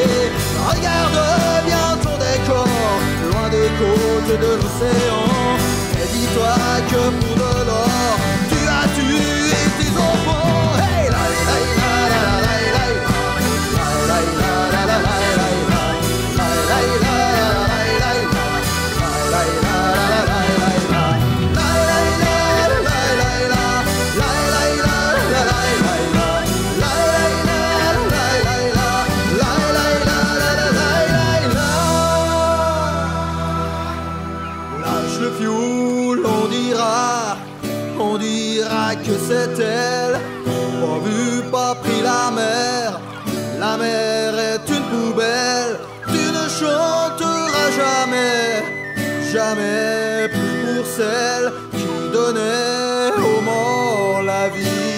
Regarde 0.68 1.64
bien 1.64 1.96
ton 2.02 2.16
décor, 2.18 2.66
loin 3.30 3.48
des 3.48 3.70
côtes 3.78 4.40
de 4.40 4.52
l'océan. 4.60 5.56
Et 6.02 6.08
dis-toi 6.12 6.56
que 6.90 7.02
pour 7.20 7.49
plus 49.54 50.76
pour 50.76 50.86
celle 50.86 51.52
qui 51.72 52.12
donnait 52.12 53.12
au 53.18 53.40
mort 53.40 54.22
la 54.22 54.48
vie. 54.48 54.90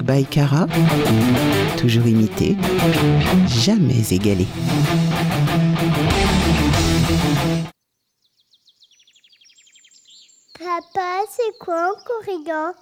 Rock 0.00 0.06
by 0.06 0.24
Cara, 0.24 0.66
toujours 1.76 2.06
imité, 2.06 2.56
jamais 3.46 4.12
égalé. 4.12 4.46
Papa, 10.58 11.20
c'est 11.28 11.58
quoi 11.58 11.90
un 11.90 12.04
corrigan? 12.04 12.72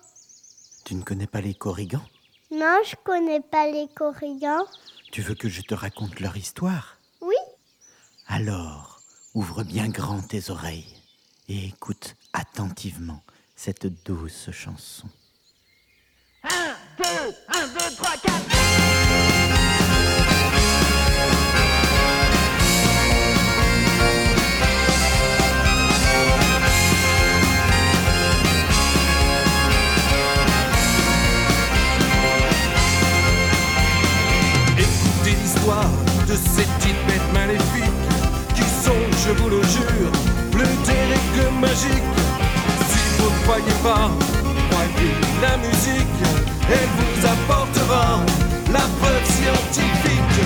Tu 0.85 0.95
ne 0.95 1.03
connais 1.03 1.27
pas 1.27 1.41
les 1.41 1.55
corrigans? 1.55 2.05
Non, 2.53 2.79
je 2.85 2.95
connais 3.05 3.41
pas 3.41 3.69
les 3.69 3.89
corrigans. 3.95 4.65
Tu 5.11 5.23
veux 5.23 5.35
que 5.35 5.49
je 5.49 5.63
te 5.63 5.75
raconte 5.75 6.21
leur 6.21 6.37
histoire? 6.37 6.99
Oui, 7.21 7.37
Alors, 8.29 9.01
ouvre 9.35 9.65
bien 9.65 9.89
grand 9.89 10.21
tes 10.21 10.51
oreilles 10.51 10.95
et 11.49 11.67
écoute 11.67 12.15
attentivement 12.33 13.23
cette 13.57 13.87
douce 14.05 14.51
chanson. 14.53 15.09
Écoutez 34.77 35.31
l'histoire 35.41 35.85
de 36.27 36.35
ces 36.35 36.65
petites 36.65 37.07
bêtes 37.07 37.33
maléfiques 37.33 37.85
qui 38.57 38.63
sont, 38.63 38.93
je 39.25 39.33
vous 39.41 39.51
le 39.51 39.63
jure, 39.63 40.13
plus 40.51 40.77
terribles 40.85 41.21
que 41.37 41.61
magiques. 41.61 42.03
Si 42.89 42.99
vous 43.19 43.31
ne 43.31 43.39
croyez 43.45 43.77
pas, 43.85 44.11
croyez 44.71 45.15
la 45.41 45.57
musique, 45.59 46.48
elle 46.71 46.91
vous 46.99 47.27
apportera 47.27 48.21
la 48.73 48.85
preuve 48.99 49.25
scientifique. 49.25 50.39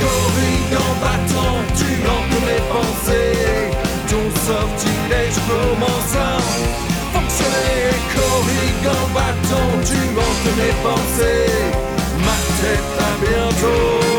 Corrigan 0.00 0.90
battant, 1.00 1.58
tu 1.78 1.90
hantes 2.10 2.40
mes 2.48 2.62
pensées, 2.72 3.70
ton 4.08 4.26
sortilège 4.46 5.38
commence 5.48 6.14
à 6.16 6.38
fonctionner. 7.12 7.94
Corrigan 8.14 9.02
battant, 9.14 9.70
tu 9.84 10.00
hantes 10.18 10.50
mes 10.58 10.74
pensées, 10.82 11.52
ma 12.26 12.36
tête 12.60 12.88
va 12.98 13.10
bientôt 13.26 14.13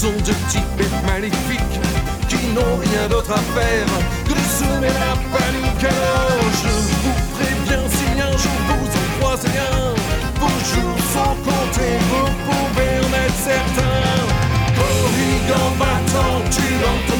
sont 0.00 0.12
de 0.12 0.32
bêtes 0.78 1.04
maléfiques 1.06 1.78
qui 2.26 2.40
n'ont 2.54 2.76
rien 2.80 3.06
d'autre 3.10 3.32
à 3.32 3.42
faire 3.54 3.86
que 4.24 4.32
de 4.32 4.44
semer 4.58 4.94
la 5.04 5.14
panique. 5.28 5.92
Je 6.62 6.72
vous 7.02 7.18
préviens, 7.36 7.84
si 7.96 8.08
un 8.18 8.32
jour 8.42 8.58
vous 8.68 8.88
en 9.00 9.06
croisez 9.18 9.58
un, 9.58 9.92
vos 10.40 10.58
jours 10.72 11.00
sont 11.12 11.36
comptés, 11.44 11.98
vous 12.10 12.30
pouvez 12.46 12.92
en 13.04 13.12
être 13.24 13.40
certain. 13.44 14.00
Corrigan 14.78 15.68
battant, 15.78 16.40
tu 16.50 16.66
hantes 16.88 17.19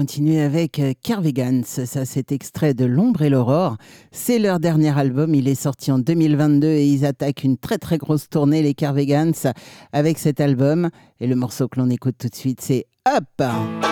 continuer 0.00 0.40
avec 0.40 0.78
euh, 0.78 0.94
Carvegans. 1.02 1.62
Ça, 1.62 2.06
c'est 2.06 2.32
extrait 2.32 2.72
de 2.72 2.86
L'ombre 2.86 3.20
et 3.20 3.28
l'aurore. 3.28 3.76
C'est 4.12 4.38
leur 4.38 4.58
dernier 4.58 4.98
album. 4.98 5.34
Il 5.34 5.46
est 5.46 5.54
sorti 5.54 5.92
en 5.92 5.98
2022 5.98 6.68
et 6.68 6.86
ils 6.86 7.04
attaquent 7.04 7.44
une 7.44 7.58
très 7.58 7.76
très 7.76 7.98
grosse 7.98 8.30
tournée, 8.30 8.62
les 8.62 8.72
Carvegans, 8.72 9.34
avec 9.92 10.16
cet 10.16 10.40
album. 10.40 10.88
Et 11.20 11.26
le 11.26 11.36
morceau 11.36 11.68
que 11.68 11.78
l'on 11.78 11.90
écoute 11.90 12.14
tout 12.18 12.30
de 12.30 12.34
suite, 12.34 12.62
c'est 12.62 12.86
Up. 13.06 13.89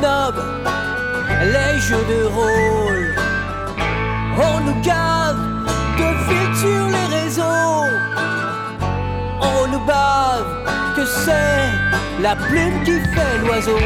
Les 0.00 1.80
jeux 1.80 2.04
de 2.08 2.26
rôle. 2.26 3.14
On 4.36 4.60
nous 4.60 4.80
cave 4.82 5.36
de 5.98 6.08
flics 6.24 6.56
sur 6.56 6.86
les 6.88 7.06
réseaux. 7.16 7.86
On 9.40 9.66
nous 9.72 9.84
bave 9.84 10.46
que 10.96 11.04
c'est 11.04 12.22
la 12.22 12.36
plume 12.36 12.82
qui 12.84 13.00
fait 13.00 13.38
l'oiseau. 13.44 13.78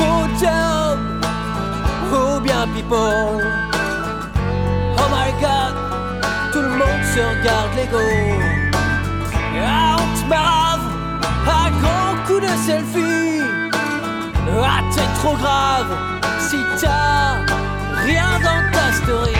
Autumn, 0.00 1.20
ou 2.12 2.40
bien 2.40 2.66
people. 2.74 3.73
Regarde 7.20 7.74
l'ego. 7.76 7.98
Ah, 9.66 9.96
on 9.98 10.28
te 10.28 10.34
à 10.34 11.70
grand 11.80 12.26
coup 12.26 12.40
de 12.40 12.52
selfie. 12.66 13.40
Ah, 14.62 14.80
t'es 14.94 15.08
trop 15.20 15.36
grave 15.36 15.92
si 16.38 16.56
t'as 16.80 17.44
rien 18.04 18.38
dans 18.42 18.62
ta 18.72 18.92
story. 18.92 19.34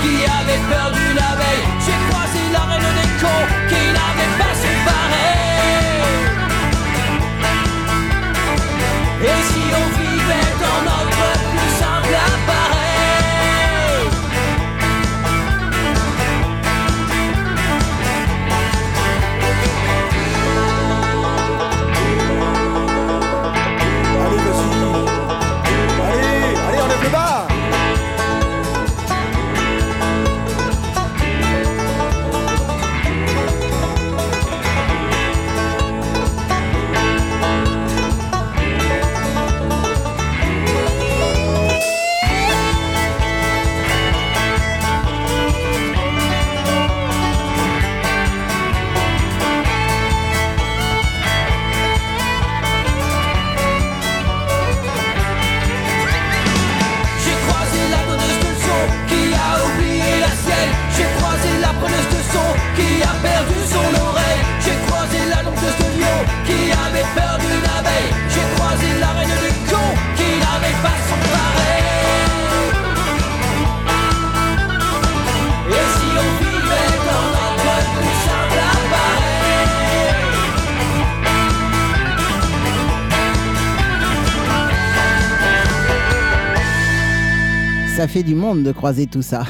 qui 0.00 0.24
avait 0.24 0.62
peur 0.70 0.90
d'une 0.92 1.18
abeille. 1.18 1.64
J'ai 1.84 1.98
croisé 2.08 2.40
la 2.52 2.60
reine 2.60 2.92
des 2.98 3.10
cons 3.20 3.97
Ça 87.98 88.06
fait 88.06 88.22
du 88.22 88.36
monde 88.36 88.62
de 88.62 88.70
croiser 88.70 89.08
tout 89.08 89.22
ça. 89.22 89.42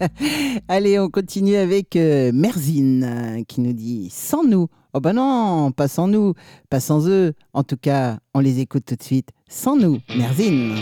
Allez, 0.68 0.98
on 0.98 1.08
continue 1.08 1.56
avec 1.56 1.96
euh, 1.96 2.30
Merzine 2.30 3.04
euh, 3.04 3.42
qui 3.48 3.62
nous 3.62 3.72
dit 3.72 4.10
sans 4.12 4.44
nous. 4.44 4.68
Oh 4.92 5.00
bah 5.00 5.14
non, 5.14 5.72
pas 5.72 5.88
sans 5.88 6.06
nous, 6.06 6.34
pas 6.68 6.78
sans 6.78 7.08
eux. 7.08 7.32
En 7.54 7.62
tout 7.62 7.78
cas, 7.78 8.18
on 8.34 8.40
les 8.40 8.60
écoute 8.60 8.84
tout 8.84 8.96
de 8.96 9.02
suite. 9.02 9.30
Sans 9.48 9.76
nous, 9.76 10.00
Merzine. 10.14 10.74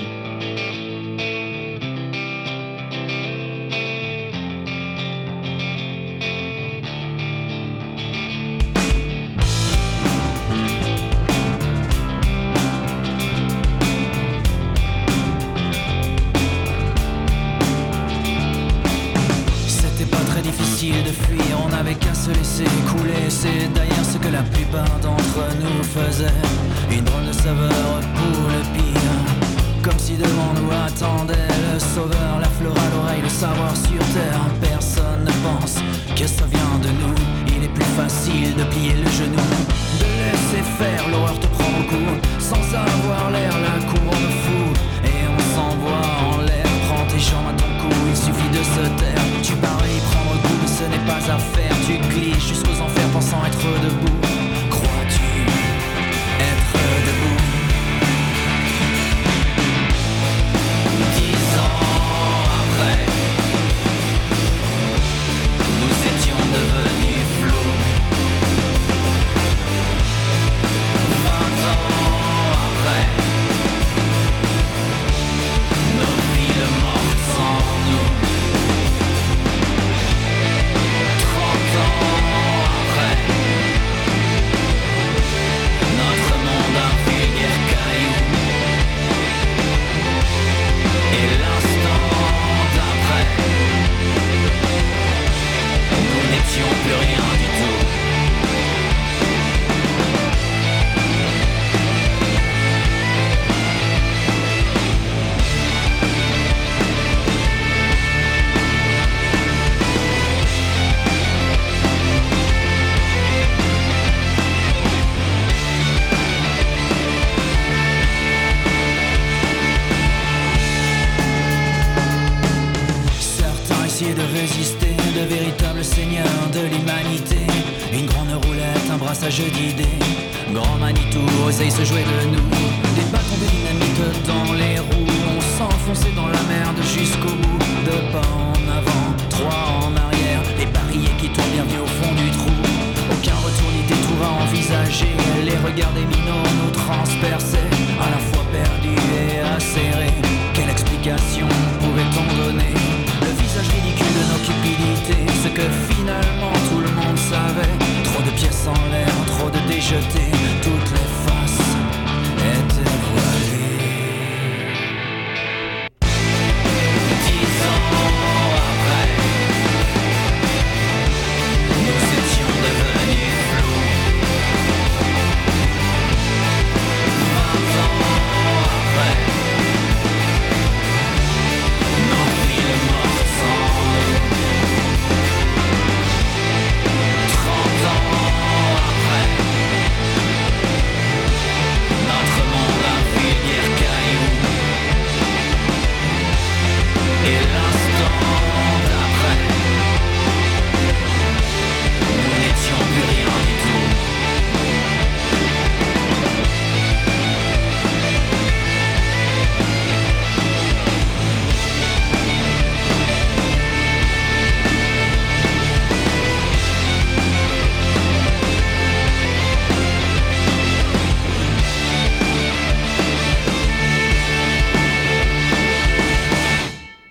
De 20.91 21.11
fuir, 21.11 21.57
on 21.65 21.69
n'avait 21.69 21.95
qu'à 21.95 22.15
se 22.15 22.31
laisser 22.31 22.65
couler. 22.91 23.29
C'est 23.29 23.73
d'ailleurs 23.75 24.05
ce 24.05 24.19
que 24.19 24.29
la 24.29 24.43
plupart 24.43 24.99
d'entre 25.01 25.41
nous 25.61 25.83
faisaient. 25.83 26.43
Une 26.91 27.05
drôle 27.05 27.27
de 27.27 27.33
saveur 27.33 28.01
pour 28.15 28.49
le 28.49 28.63
pire. 28.77 29.19
Comme 29.83 29.99
si 29.99 30.15
devant 30.17 30.53
nous 30.61 30.71
attendait 30.73 31.49
le 31.73 31.79
sauveur, 31.79 32.39
la 32.41 32.49
fleur 32.49 32.75
à 32.77 32.89
l'oreille, 32.95 33.23
le 33.23 33.29
savoir 33.29 33.75
sur 33.77 33.99
terre. 34.13 34.45
Personne 34.61 35.25
ne 35.25 35.33
pense 35.47 35.77
que 36.17 36.27
ça 36.27 36.45
vient 36.47 36.79
de 36.83 36.89
nous. 37.01 37.15
Il 37.57 37.65
est 37.65 37.75
plus 37.75 37.93
facile 37.97 38.55
de 38.55 38.65
plier 38.65 38.95
le 38.95 39.11
genou, 39.11 39.47
de 40.01 40.09
laisser 40.21 40.65
faire, 40.79 41.09
l'horreur 41.11 41.39
te 41.39 41.47
prend 41.47 41.73
au 41.81 41.85
cou. 41.89 42.05
Sans 42.39 42.65
avoir 42.77 43.31
l'air, 43.31 43.53
la 43.61 43.94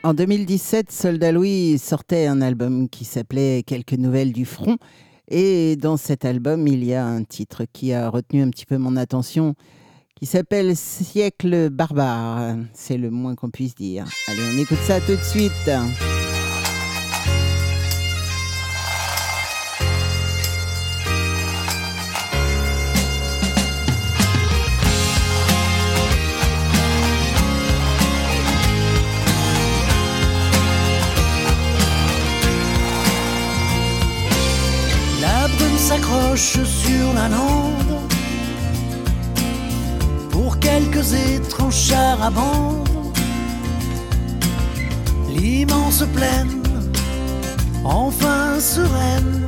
En 0.06 0.14
2017, 0.14 0.92
Soldat 0.92 1.32
Louis 1.32 1.78
sortait 1.80 2.28
un 2.28 2.42
album 2.42 2.90
qui 2.90 3.06
s'appelait 3.06 3.64
Quelques 3.64 3.94
nouvelles 3.94 4.34
du 4.34 4.44
front. 4.44 4.78
Et 5.30 5.78
dans 5.78 5.96
cet 5.96 6.26
album, 6.26 6.68
il 6.68 6.84
y 6.84 6.94
a 6.94 7.06
un 7.06 7.24
titre 7.24 7.64
qui 7.72 7.94
a 7.94 8.10
retenu 8.10 8.42
un 8.42 8.50
petit 8.50 8.66
peu 8.66 8.78
mon 8.78 8.98
attention, 8.98 9.56
qui 10.16 10.26
s'appelle 10.26 10.76
Siècle 10.76 11.70
barbare. 11.70 12.58
C'est 12.74 12.98
le 12.98 13.12
moins 13.12 13.36
qu'on 13.36 13.50
puisse 13.50 13.76
dire. 13.76 14.06
Allez, 14.28 14.42
on 14.54 14.62
écoute 14.62 14.80
ça 14.86 15.00
tout 15.00 15.16
de 15.16 15.24
suite. 15.24 15.72
S'accroche 35.94 36.58
sur 36.64 37.14
la 37.14 37.30
lande 37.30 37.94
pour 40.32 40.60
quelques 40.60 41.14
étranges 41.14 41.94
bande. 42.34 42.88
L'immense 45.30 46.04
plaine, 46.16 46.62
enfin 47.84 48.60
sereine, 48.60 49.46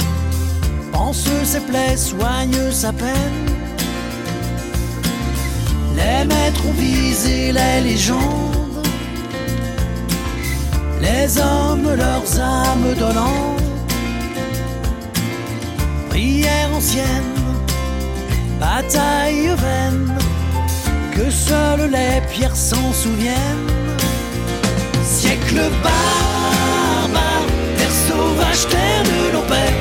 pense 0.92 1.28
ses 1.44 1.62
plaies, 1.62 1.98
soigne 1.98 2.72
sa 2.72 2.92
peine. 2.94 3.46
Les 5.96 6.26
maîtres 6.26 6.66
ont 6.68 6.74
visé 6.74 7.52
les 7.52 7.82
légendes 7.82 8.56
les 11.02 11.38
hommes 11.38 11.96
leurs 11.96 12.40
âmes 12.40 12.94
donnant. 12.98 13.65
Prière 16.16 16.70
ancienne, 16.74 17.36
bataille 18.58 19.50
vaine, 19.58 20.16
que 21.14 21.30
seules 21.30 21.92
les 21.92 22.22
pierres 22.32 22.56
s'en 22.56 22.94
souviennent. 22.94 23.68
Siècle 25.04 25.60
barbare, 25.84 27.46
terre 27.78 27.98
sauvage, 28.08 28.66
terre 28.70 29.04
de 29.04 29.34
nos 29.34 29.42
pères, 29.42 29.80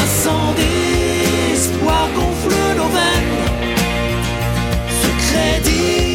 un 0.00 0.06
sang 0.22 0.54
d'espoir 0.54 2.06
gonfle 2.14 2.54
nos 2.76 2.90
veines. 2.96 3.40
Secret 5.02 5.62
d'histoire, 5.64 6.11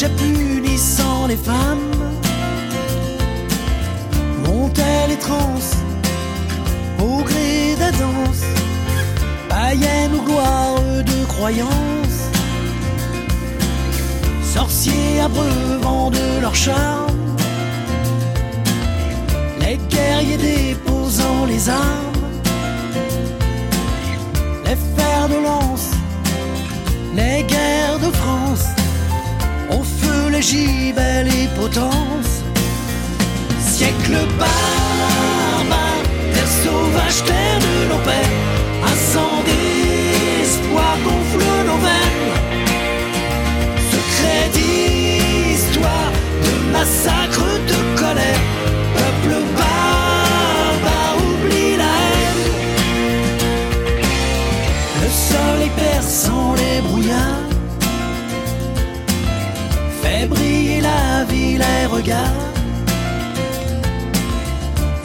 des 0.00 0.08
bûches 0.08 0.16
punissant 0.16 1.26
les 1.26 1.36
femmes 1.36 1.90
montaient 4.46 5.08
les 5.08 5.16
trans 5.16 5.58
au 7.00 7.22
gré 7.22 7.74
des 7.76 7.98
danses, 7.98 8.44
païennes 9.48 10.14
ou 10.14 10.22
gloire 10.22 10.80
de 11.04 11.24
croyance, 11.26 12.18
sorciers 14.42 15.20
abreuvant 15.20 16.10
de 16.10 16.40
leur 16.40 16.54
charme, 16.54 17.16
les 19.60 19.78
guerriers 19.88 20.36
déposant 20.36 21.44
les 21.46 21.68
armes, 21.68 22.12
les 24.64 24.76
fers 24.96 25.28
de 25.28 25.42
lance, 25.42 25.90
les 27.16 27.42
guerres 27.44 27.98
de 27.98 28.10
France, 28.12 28.77
les 30.38 30.42
gibets, 30.42 31.24
les 31.24 31.48
potences 31.60 32.36
siècle 33.60 34.18
barbare, 34.38 36.02
terre 36.32 36.52
sauvage, 36.62 37.24
terre 37.24 37.58
de 37.66 37.88
nos 37.90 38.02
pères, 38.06 38.34
un 38.84 38.96
sang 39.12 39.38
gonfle 41.04 41.44
nos 41.68 41.80
veines. 41.86 42.28
Secret 43.92 44.44
d'histoire, 44.56 46.12
de 46.44 46.72
massacre, 46.72 47.46
de 47.70 47.78
colère, 48.00 48.42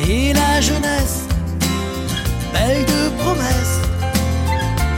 et 0.08 0.34
la 0.34 0.60
jeunesse, 0.60 1.26
belle 2.54 2.84
de 2.86 3.10
promesses, 3.22 3.80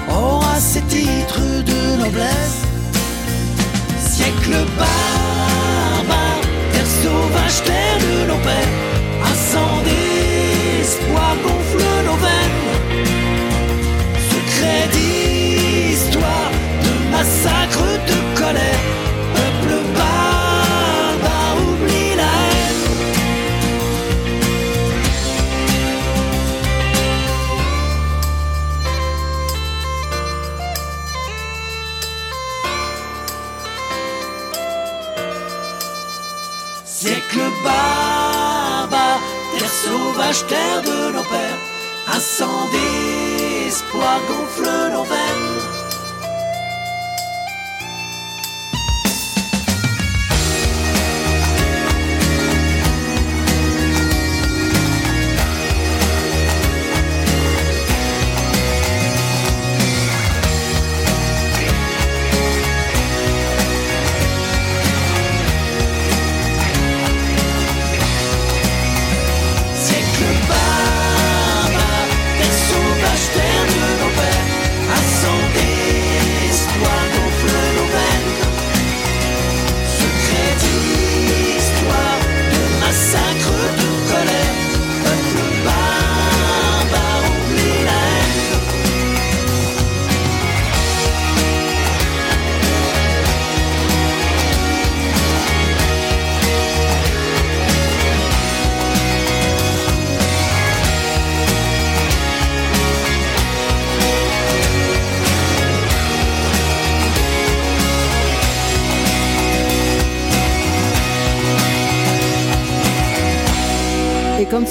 aura 0.09 0.59
ses 0.59 0.81
titres 0.83 1.39
de 1.39 2.03
noblesse. 2.03 2.61
Siècle 3.99 4.65
barbare, 4.77 6.41
terre 6.71 6.91
sauvage, 7.03 7.63
terre 7.63 7.99
de 7.99 8.27
nos 8.29 8.39
pères, 8.39 8.73
un 9.29 9.35
sauvage, 39.95 40.45
terre 40.47 40.81
de 40.81 41.11
nos 41.13 41.23
pères, 41.23 41.61
un 42.15 42.19
sang 42.19 42.69
d'espoir 42.71 44.19
gonfle 44.27 44.69
nos 44.93 45.03
veines. 45.03 45.54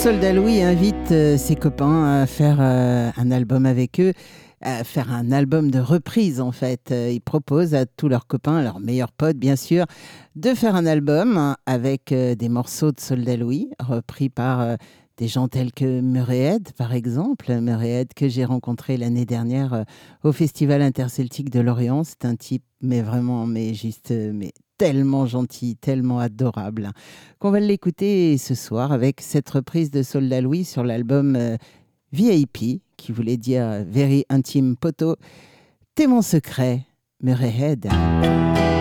Soldat 0.05 0.34
Louis 0.34 0.61
invite 0.61 1.12
euh, 1.12 1.38
ses 1.38 1.57
copains 1.57 2.20
à 2.20 2.26
faire 2.26 2.59
euh, 2.61 3.11
un 3.16 3.30
album 3.30 3.64
avec 3.64 3.98
eux, 4.00 4.12
à 4.61 4.84
faire 4.84 5.11
un 5.11 5.32
album 5.32 5.70
de 5.70 5.78
reprise 5.78 6.42
en 6.42 6.52
fait, 6.52 6.90
euh, 6.90 7.09
il 7.11 7.22
propose 7.22 7.74
à 7.74 7.86
tous 7.86 8.09
leurs 8.09 8.26
copains, 8.26 8.62
leurs 8.62 8.80
meilleurs 8.80 9.12
potes 9.12 9.38
bien 9.38 9.57
sûr, 9.57 9.86
de 10.36 10.52
faire 10.52 10.76
un 10.76 10.84
album 10.84 11.57
avec 11.64 12.12
des 12.12 12.48
morceaux 12.50 12.92
de 12.92 13.00
Soldat 13.00 13.38
Louis 13.38 13.70
repris 13.78 14.28
par 14.28 14.76
des 15.16 15.28
gens 15.28 15.48
tels 15.48 15.72
que 15.72 16.00
Murrayhead 16.00 16.72
par 16.72 16.92
exemple, 16.94 17.52
Murrayhead 17.60 18.14
que 18.14 18.28
j'ai 18.28 18.44
rencontré 18.44 18.96
l'année 18.96 19.24
dernière 19.24 19.74
euh, 19.74 19.82
au 20.22 20.32
Festival 20.32 20.82
interceltique 20.82 21.50
de 21.50 21.60
Lorient. 21.60 22.04
C'est 22.04 22.24
un 22.24 22.36
type 22.36 22.64
mais 22.80 23.02
vraiment 23.02 23.46
mais 23.46 23.74
juste 23.74 24.10
euh, 24.10 24.32
mais 24.34 24.52
tellement 24.76 25.26
gentil, 25.26 25.76
tellement 25.76 26.18
adorable, 26.18 26.86
hein, 26.86 26.92
qu'on 27.38 27.50
va 27.50 27.60
l'écouter 27.60 28.36
ce 28.38 28.54
soir 28.54 28.90
avec 28.90 29.20
cette 29.20 29.48
reprise 29.48 29.90
de 29.90 30.02
Soldat 30.02 30.40
Louis 30.40 30.64
sur 30.64 30.82
l'album 30.82 31.36
euh, 31.36 31.56
VIP, 32.12 32.82
qui 32.96 33.12
voulait 33.12 33.36
dire 33.36 33.84
Very 33.86 34.24
Intime 34.28 34.76
Poto. 34.76 35.16
T'es 35.94 36.08
mon 36.08 36.22
secret, 36.22 36.86
Murrayhead. 37.22 37.88
Fatigué, 37.88 38.74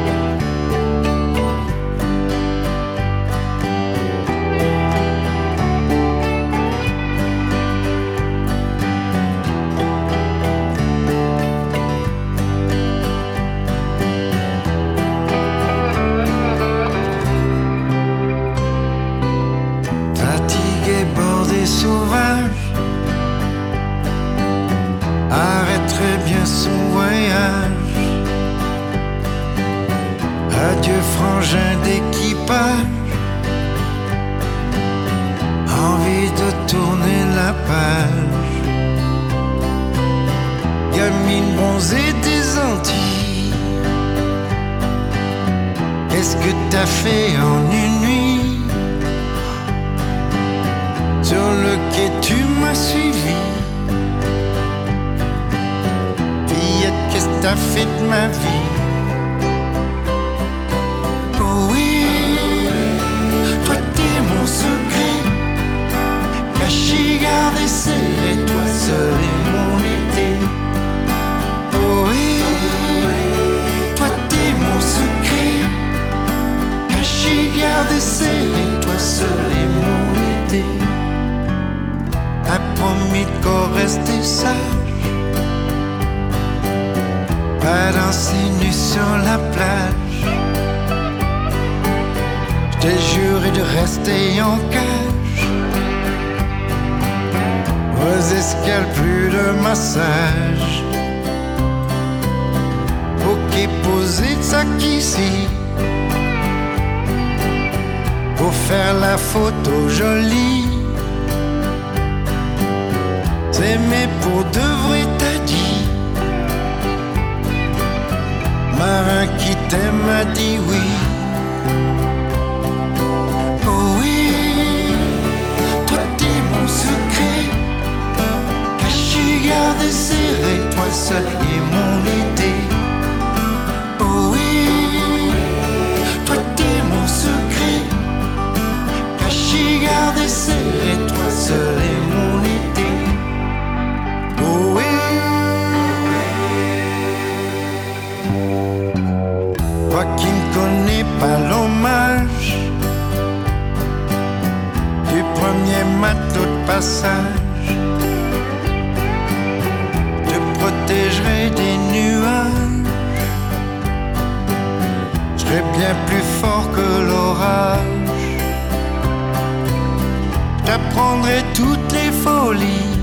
j'apprendrai 170.73 171.43
toutes 171.53 171.91
les 171.91 172.11
folies. 172.23 172.93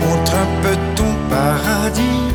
Montre 0.00 0.32
un 0.44 0.50
peu 0.62 0.74
ton 0.96 1.12
paradis. 1.30 2.26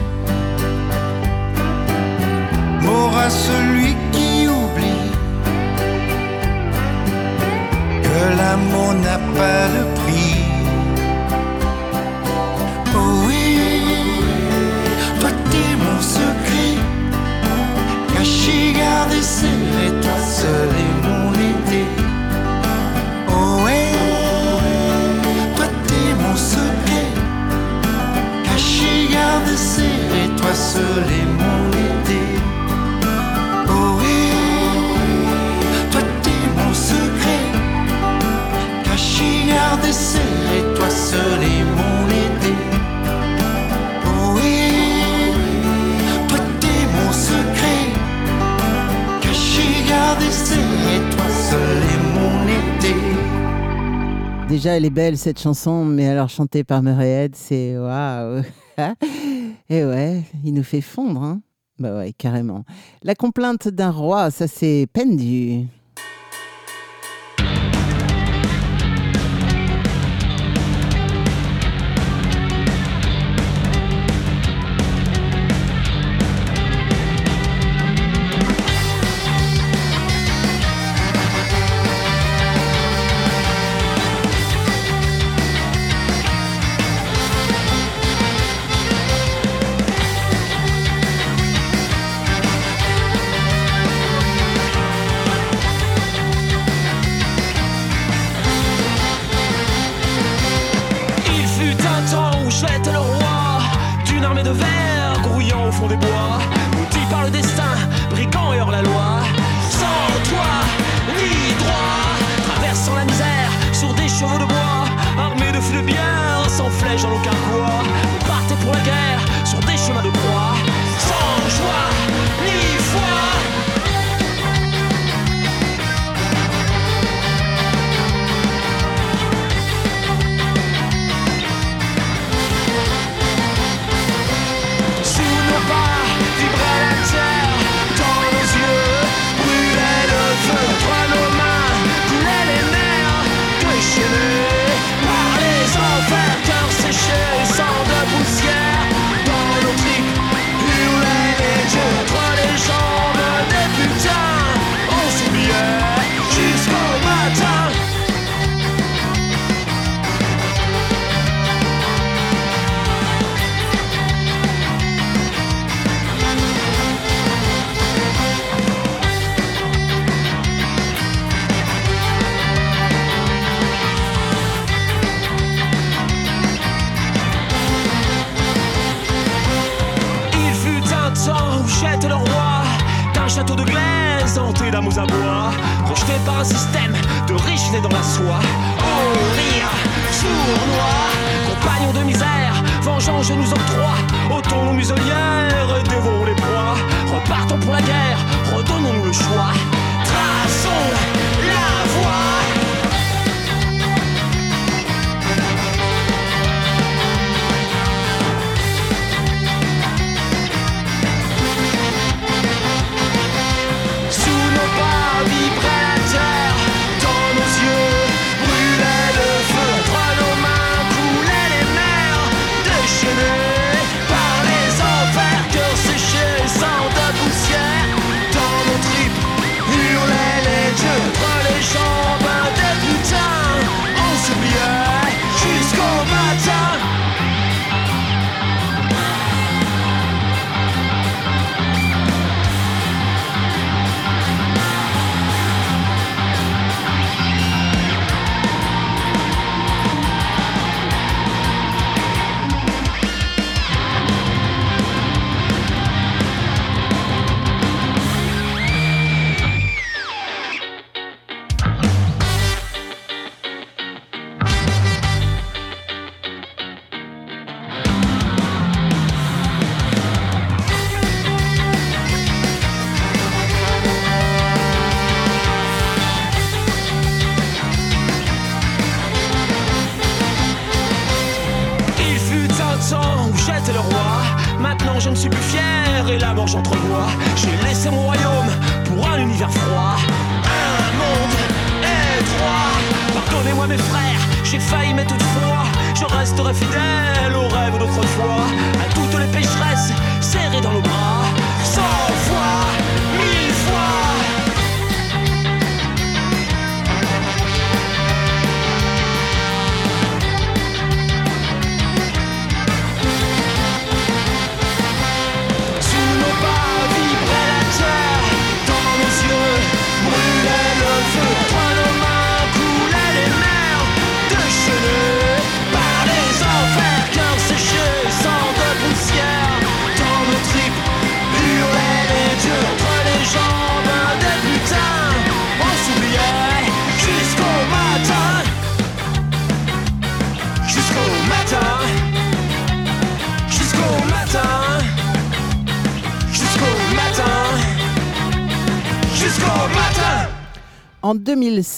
Mort 2.82 3.18
à 3.18 3.30
celui 3.30 3.92
qui 4.14 4.48
oublie 4.48 5.12
que 8.06 8.20
l'amour 8.40 8.94
n'a 9.06 9.20
pas 9.38 9.64
le 9.76 9.84
prix. 10.00 10.38
Oh 12.98 13.26
oui, 13.28 13.46
toi 15.20 15.32
t'es 15.50 15.72
mon 15.86 16.00
secret, 16.16 16.74
caché, 18.14 18.74
gardé, 18.80 19.22
serré, 19.22 19.88
toi 20.02 20.18
seul 20.38 21.05
oui, 50.86 51.00
toi 51.16 51.26
Déjà, 54.48 54.78
elle 54.78 54.86
est 54.86 54.90
belle 54.90 55.18
cette 55.18 55.40
chanson, 55.40 55.84
mais 55.86 56.08
alors 56.08 56.30
chantée 56.30 56.64
par 56.64 56.82
Murrayhead, 56.82 57.36
c'est 57.36 57.78
waouh! 57.78 58.44
Eh 59.70 59.84
ouais, 59.84 60.24
il 60.44 60.54
nous 60.54 60.64
fait 60.64 60.82
fondre, 60.82 61.24
hein 61.24 61.42
Bah 61.80 61.98
ouais, 61.98 62.14
carrément. 62.14 62.66
La 63.02 63.16
complainte 63.16 63.68
d'un 63.68 63.90
roi, 63.90 64.30
ça 64.30 64.48
s'est 64.48 64.88
pendu. 64.92 65.66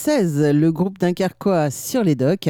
le 0.07 0.69
groupe 0.69 0.97
Dunkerquois 0.99 1.69
sur 1.69 2.03
les 2.03 2.15
docks 2.15 2.49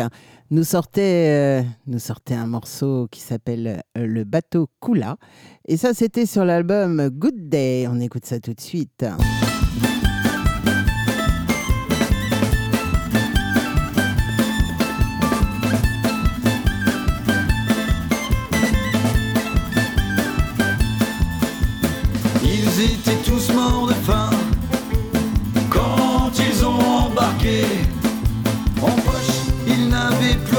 nous 0.52 0.64
sortait, 0.64 1.62
euh, 1.62 1.64
nous 1.88 2.00
sortait 2.00 2.36
un 2.36 2.48
morceau 2.48 3.08
qui 3.12 3.20
s'appelle 3.20 3.82
euh, 3.98 4.06
Le 4.06 4.24
bateau 4.24 4.70
coula. 4.80 5.18
Et 5.68 5.76
ça, 5.76 5.94
c'était 5.94 6.26
sur 6.26 6.46
l'album 6.46 7.10
Good 7.10 7.50
Day. 7.50 7.88
On 7.90 8.00
écoute 8.00 8.26
ça 8.26 8.40
tout 8.40 8.54
de 8.54 8.62
suite. 8.62 9.06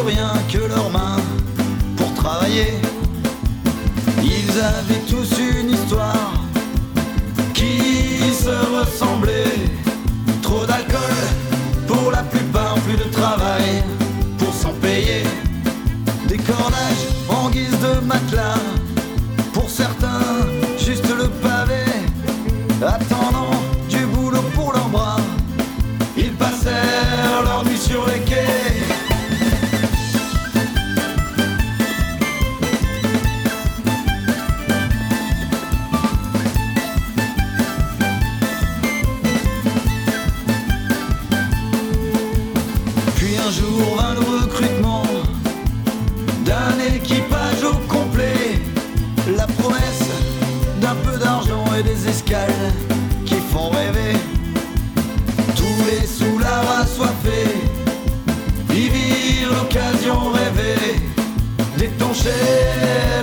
rien 0.08 0.32
que 0.50 0.58
leurs 0.58 0.90
mains 0.90 1.20
pour 1.96 2.12
travailler. 2.14 2.72
Ils 4.22 4.50
avaient 4.72 5.04
tous 5.08 5.30
une 5.38 5.70
histoire 5.70 6.32
qui 7.52 8.32
se 8.32 8.56
ressemblait. 8.76 9.58
Trop 10.42 10.64
d'alcool 10.64 11.18
pour 11.86 12.10
la 12.10 12.22
plupart, 12.22 12.74
plus 12.86 12.96
de 12.96 13.10
travail 13.20 13.82
pour 14.38 14.52
s'en 14.54 14.72
payer. 14.80 15.24
Des 16.26 16.38
cordages 16.38 17.06
en 17.28 17.50
guise 17.50 17.78
de 17.86 18.00
matelas 18.06 18.62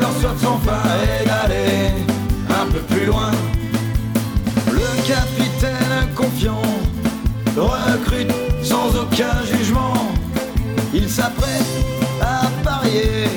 leur 0.02 0.12
soif 0.20 0.38
sans 0.42 0.58
fin 0.60 0.84
d'aller 1.26 1.92
un 2.50 2.66
peu 2.72 2.80
plus 2.80 3.06
loin. 3.06 3.32
Le 4.72 5.08
capitaine 5.08 5.92
inconfiant 6.04 6.62
recrute 7.56 8.34
sans 8.64 8.96
aucun 8.96 9.44
jugement. 9.52 9.94
Il 10.94 11.10
s'apprête 11.10 11.66
à 12.22 12.50
parier 12.64 13.28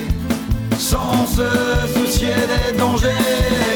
sans 0.78 1.26
se 1.26 1.48
soucier 1.94 2.34
des 2.52 2.78
dangers. 2.78 3.67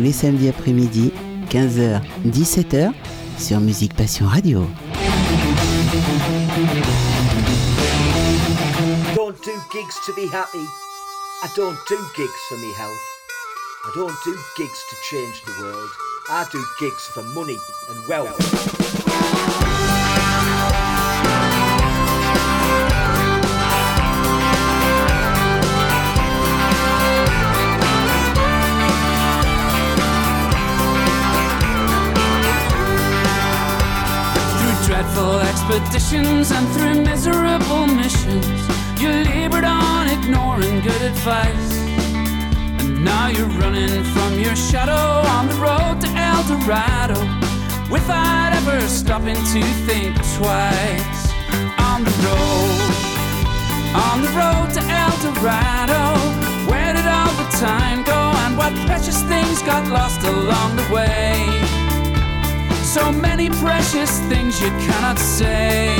Les 0.00 0.12
samedis 0.12 0.48
après-midi, 0.48 1.12
15h, 1.50 2.00
17h, 2.26 2.92
sur 3.38 3.60
Musique 3.60 3.94
Passion 3.94 4.26
Radio. 4.26 4.66
don't 9.14 9.42
do 9.44 9.52
gigs 9.72 9.98
to 10.06 10.12
be 10.14 10.26
happy. 10.26 10.64
I 11.42 11.48
don't 11.54 11.78
do 11.88 11.96
gigs 12.16 12.40
for 12.48 12.56
me 12.56 12.72
health. 12.74 12.98
I 13.84 13.92
don't 13.94 14.16
do 14.24 14.36
gigs 14.56 14.84
to 14.90 14.96
change 15.10 15.42
the 15.44 15.52
world. 15.62 15.90
I 16.30 16.46
do 16.50 16.62
gigs 16.80 17.06
for 17.06 17.22
money 17.22 17.56
and 17.90 18.08
wealth. 18.08 18.79
Through 35.14 35.40
expeditions 35.40 36.50
and 36.52 36.66
through 36.74 37.02
miserable 37.02 37.86
missions, 37.86 38.60
you 39.00 39.08
labored 39.08 39.64
on 39.64 40.08
ignoring 40.08 40.80
good 40.80 41.02
advice. 41.02 41.72
And 42.80 43.04
now 43.04 43.28
you're 43.28 43.54
running 43.60 44.04
from 44.14 44.38
your 44.38 44.56
shadow 44.56 45.28
on 45.36 45.48
the 45.48 45.54
road 45.54 46.00
to 46.02 46.08
El 46.16 46.42
Dorado 46.44 47.20
without 47.90 48.52
ever 48.54 48.80
stopping 48.88 49.34
to 49.34 49.62
think 49.86 50.14
twice. 50.38 51.20
On 51.90 52.04
the 52.04 52.14
road, 52.24 52.80
on 54.08 54.22
the 54.22 54.32
road 54.40 54.68
to 54.74 54.82
El 55.02 55.14
Dorado, 55.24 56.02
where 56.70 56.94
did 56.94 57.06
all 57.06 57.32
the 57.34 57.48
time 57.58 58.04
go 58.04 58.20
and 58.44 58.56
what 58.56 58.72
precious 58.86 59.22
things 59.24 59.60
got 59.62 59.86
lost 59.88 60.24
along 60.26 60.76
the 60.76 60.94
way? 60.94 61.79
So 62.90 63.12
many 63.12 63.48
precious 63.48 64.18
things 64.28 64.60
you 64.60 64.66
cannot 64.82 65.16
say. 65.16 65.94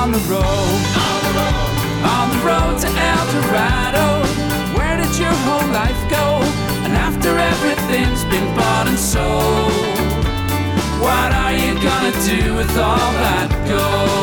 On 0.00 0.10
the 0.10 0.18
road, 0.26 0.80
on 1.06 1.18
the 1.26 1.32
road, 1.38 1.70
on 2.02 2.26
the 2.34 2.40
road 2.44 2.74
to 2.80 2.88
El 2.88 3.24
Dorado. 3.30 4.06
Where 4.76 4.96
did 4.96 5.16
your 5.16 5.32
whole 5.46 5.68
life 5.70 6.10
go? 6.10 6.42
And 6.82 6.92
after 6.94 7.38
everything's 7.38 8.24
been 8.24 8.52
bought 8.56 8.88
and 8.88 8.98
sold, 8.98 9.70
what 11.00 11.30
are 11.32 11.52
you 11.52 11.74
gonna 11.74 12.10
do 12.26 12.56
with 12.56 12.76
all 12.76 13.12
that 13.22 13.48
gold? 13.68 14.19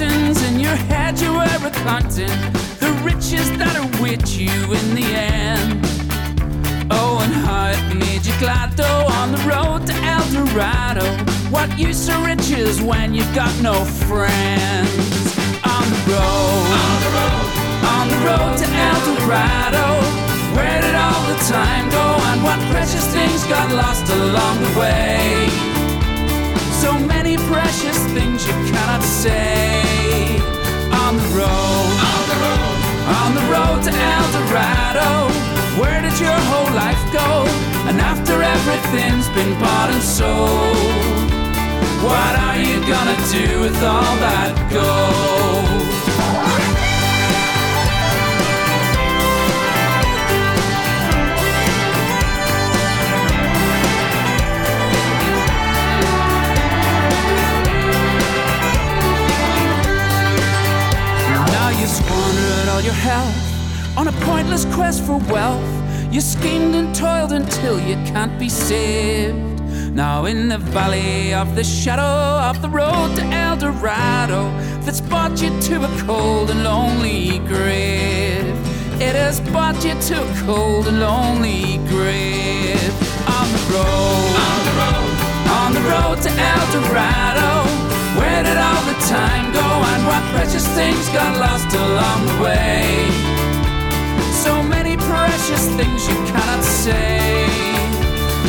In 0.00 0.60
your 0.60 0.76
head 0.76 1.18
you 1.18 1.32
were 1.32 1.58
recounting 1.60 2.30
the 2.78 2.90
riches 3.02 3.50
that 3.58 3.74
await 3.74 4.38
you 4.38 4.48
in 4.48 4.94
the 4.94 5.10
end. 5.10 5.84
Oh, 6.90 7.18
and 7.18 7.34
it 7.74 7.98
made 7.98 8.24
you 8.24 8.32
glad 8.38 8.70
though 8.76 9.06
on 9.18 9.32
the 9.32 9.42
road 9.42 9.86
to 9.88 9.94
El 10.06 10.22
Dorado. 10.30 11.04
What 11.50 11.76
use 11.76 12.08
are 12.08 12.24
riches 12.24 12.80
when 12.80 13.12
you've 13.12 13.34
got 13.34 13.52
no 13.60 13.84
friends? 14.06 15.34
On 15.66 15.86
the 15.90 16.02
road, 16.06 16.68
on 16.78 16.96
the 17.02 17.10
road, 17.18 17.48
on 17.98 18.04
the 18.12 18.20
road 18.22 18.54
to 18.62 18.66
El 18.70 18.98
Dorado. 19.18 19.86
Where 20.54 20.80
did 20.80 20.94
all 20.94 21.24
the 21.26 21.38
time 21.50 21.90
go 21.90 22.06
and 22.30 22.44
what 22.44 22.60
precious 22.70 23.06
things 23.12 23.42
got 23.46 23.72
lost 23.72 24.06
along 24.12 24.62
the 24.62 24.78
way? 24.78 25.67
Precious 27.48 27.98
things 28.12 28.46
you 28.46 28.52
cannot 28.70 29.02
say. 29.02 29.80
On 30.92 31.16
the 31.16 31.28
road, 31.32 31.94
on 32.12 32.22
the 32.28 32.38
road, 32.44 32.76
on 33.20 33.30
the 33.38 33.44
road 33.54 33.78
to 33.86 33.90
El 33.90 34.26
Dorado. 34.36 35.32
Where 35.80 36.02
did 36.02 36.20
your 36.20 36.38
whole 36.50 36.72
life 36.74 37.02
go? 37.10 37.46
And 37.88 38.00
after 38.02 38.42
everything's 38.42 39.28
been 39.30 39.58
bought 39.58 39.88
and 39.90 40.02
sold, 40.02 41.30
what 42.04 42.34
are 42.46 42.58
you 42.58 42.80
gonna 42.86 43.16
do 43.32 43.60
with 43.60 43.82
all 43.82 44.14
that 44.20 44.52
gold? 44.70 45.87
All 62.78 62.84
your 62.84 62.92
health 62.92 63.98
on 63.98 64.06
a 64.06 64.12
pointless 64.24 64.64
quest 64.66 65.04
for 65.04 65.18
wealth. 65.32 65.68
You 66.12 66.20
schemed 66.20 66.76
and 66.76 66.94
toiled 66.94 67.32
until 67.32 67.80
you 67.80 67.96
can't 68.12 68.38
be 68.38 68.48
saved. 68.48 69.60
Now 69.92 70.26
in 70.26 70.48
the 70.48 70.58
valley 70.58 71.34
of 71.34 71.56
the 71.56 71.64
shadow 71.64 72.48
of 72.48 72.62
the 72.62 72.68
road 72.68 73.16
to 73.16 73.24
El 73.24 73.56
Dorado, 73.56 74.42
that's 74.82 75.00
brought 75.00 75.42
you 75.42 75.50
to 75.62 75.74
a 75.82 76.02
cold 76.06 76.50
and 76.50 76.62
lonely 76.62 77.40
grave. 77.48 78.46
It 79.00 79.16
has 79.16 79.40
brought 79.40 79.84
you 79.84 79.94
to 80.10 80.14
a 80.22 80.34
cold 80.46 80.86
and 80.86 81.00
lonely 81.00 81.78
grave. 81.88 82.94
On 83.38 83.46
the 83.56 83.62
road, 83.74 84.34
on 84.46 84.60
the 84.68 84.74
road, 84.82 85.14
on 85.62 85.70
the 85.74 85.84
road 85.90 86.22
to 86.22 86.30
El 86.30 86.64
Dorado. 86.74 87.87
Where 88.16 88.42
did 88.42 88.56
all 88.56 88.82
the 88.88 88.98
time 89.04 89.52
go 89.52 89.68
and 89.92 90.00
what 90.06 90.22
precious 90.32 90.66
things 90.78 91.08
got 91.10 91.36
lost 91.36 91.68
along 91.74 92.26
the 92.26 92.36
way? 92.40 93.10
So 94.32 94.62
many 94.62 94.96
precious 94.96 95.68
things 95.76 96.08
you 96.08 96.16
cannot 96.30 96.64
say. 96.64 97.44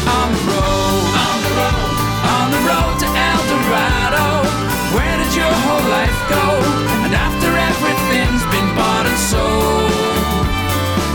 On 0.07 0.27
the 0.31 0.43
road, 0.47 1.03
on 1.27 1.37
the 1.43 1.53
road, 1.59 1.95
on 2.35 2.47
the 2.55 2.61
road 2.69 2.93
to 3.03 3.07
El 3.09 3.41
Dorado. 3.51 4.27
Where 4.95 5.15
did 5.19 5.31
your 5.35 5.53
whole 5.65 5.87
life 5.91 6.19
go? 6.31 6.45
And 7.03 7.11
after 7.13 7.49
everything's 7.51 8.45
been 8.53 8.69
bought 8.79 9.05
and 9.11 9.19
sold, 9.31 9.91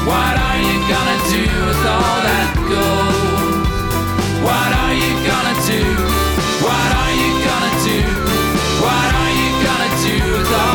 what 0.05 0.35
are 0.37 0.61
you 0.61 0.77
gonna 0.93 1.19
do 1.33 1.45
with 1.69 1.83
all 1.89 2.19
that 2.29 2.51
gold? 2.69 3.67
What 4.45 4.71
are 4.85 4.95
you 4.95 5.13
gonna 5.25 5.57
do? 5.65 5.83
What 6.61 6.94
do 10.45 10.74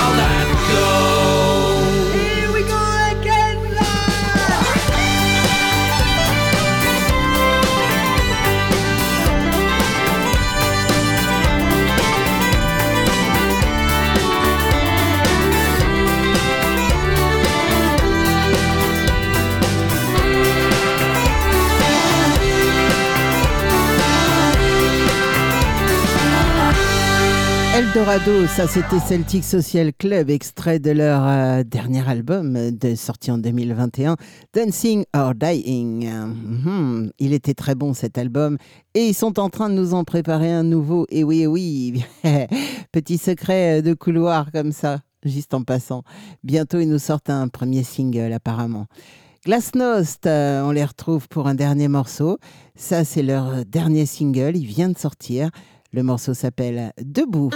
Eldorado, 27.92 28.46
ça 28.46 28.68
c'était 28.68 29.00
Celtic 29.00 29.44
Social 29.44 29.92
Club, 29.98 30.30
extrait 30.30 30.78
de 30.78 30.92
leur 30.92 31.26
euh, 31.26 31.64
dernier 31.64 32.08
album 32.08 32.56
euh, 32.56 32.70
de, 32.70 32.94
sorti 32.94 33.32
en 33.32 33.40
2021, 33.40 34.16
Dancing 34.54 35.06
or 35.16 35.34
Dying. 35.34 36.08
Mhm. 36.08 37.12
Il 37.18 37.34
était 37.34 37.56
très 37.56 37.74
bon 37.74 37.96
cet 37.96 38.20
album 38.20 38.58
et 38.94 39.08
ils 39.08 39.16
sont 39.16 39.40
en 39.40 39.50
train 39.50 39.70
de 39.70 39.74
nous 39.74 39.96
en 39.96 40.04
préparer 40.04 40.52
un 40.52 40.62
nouveau. 40.62 41.08
Et 41.10 41.24
oui, 41.24 41.48
oui, 41.48 42.04
petit 42.92 43.18
secret 43.18 43.80
euh, 43.80 43.82
de 43.82 43.96
couloir 43.96 44.52
comme 44.52 44.72
ça, 44.72 45.00
juste 45.24 45.56
en 45.56 45.64
passant. 45.64 46.04
Bientôt 46.44 46.80
ils 46.80 46.90
nous 46.90 47.00
sortent 47.00 47.32
un 47.32 47.48
premier 47.48 47.82
single 47.82 48.34
apparemment. 48.34 48.86
Glasnost, 49.46 50.28
on 50.28 50.72
les 50.72 50.86
retrouve 50.86 51.28
pour 51.28 51.48
un 51.48 51.56
dernier 51.56 51.88
morceau. 51.88 52.38
Ça, 52.76 53.04
c'est 53.04 53.24
leur 53.24 53.66
dernier 53.66 54.06
single. 54.06 54.56
Il 54.56 54.66
vient 54.66 54.90
de 54.90 54.98
sortir. 54.98 55.50
Le 55.92 56.04
morceau 56.04 56.36
s'appelle 56.36 56.92
Debout. 57.02 57.50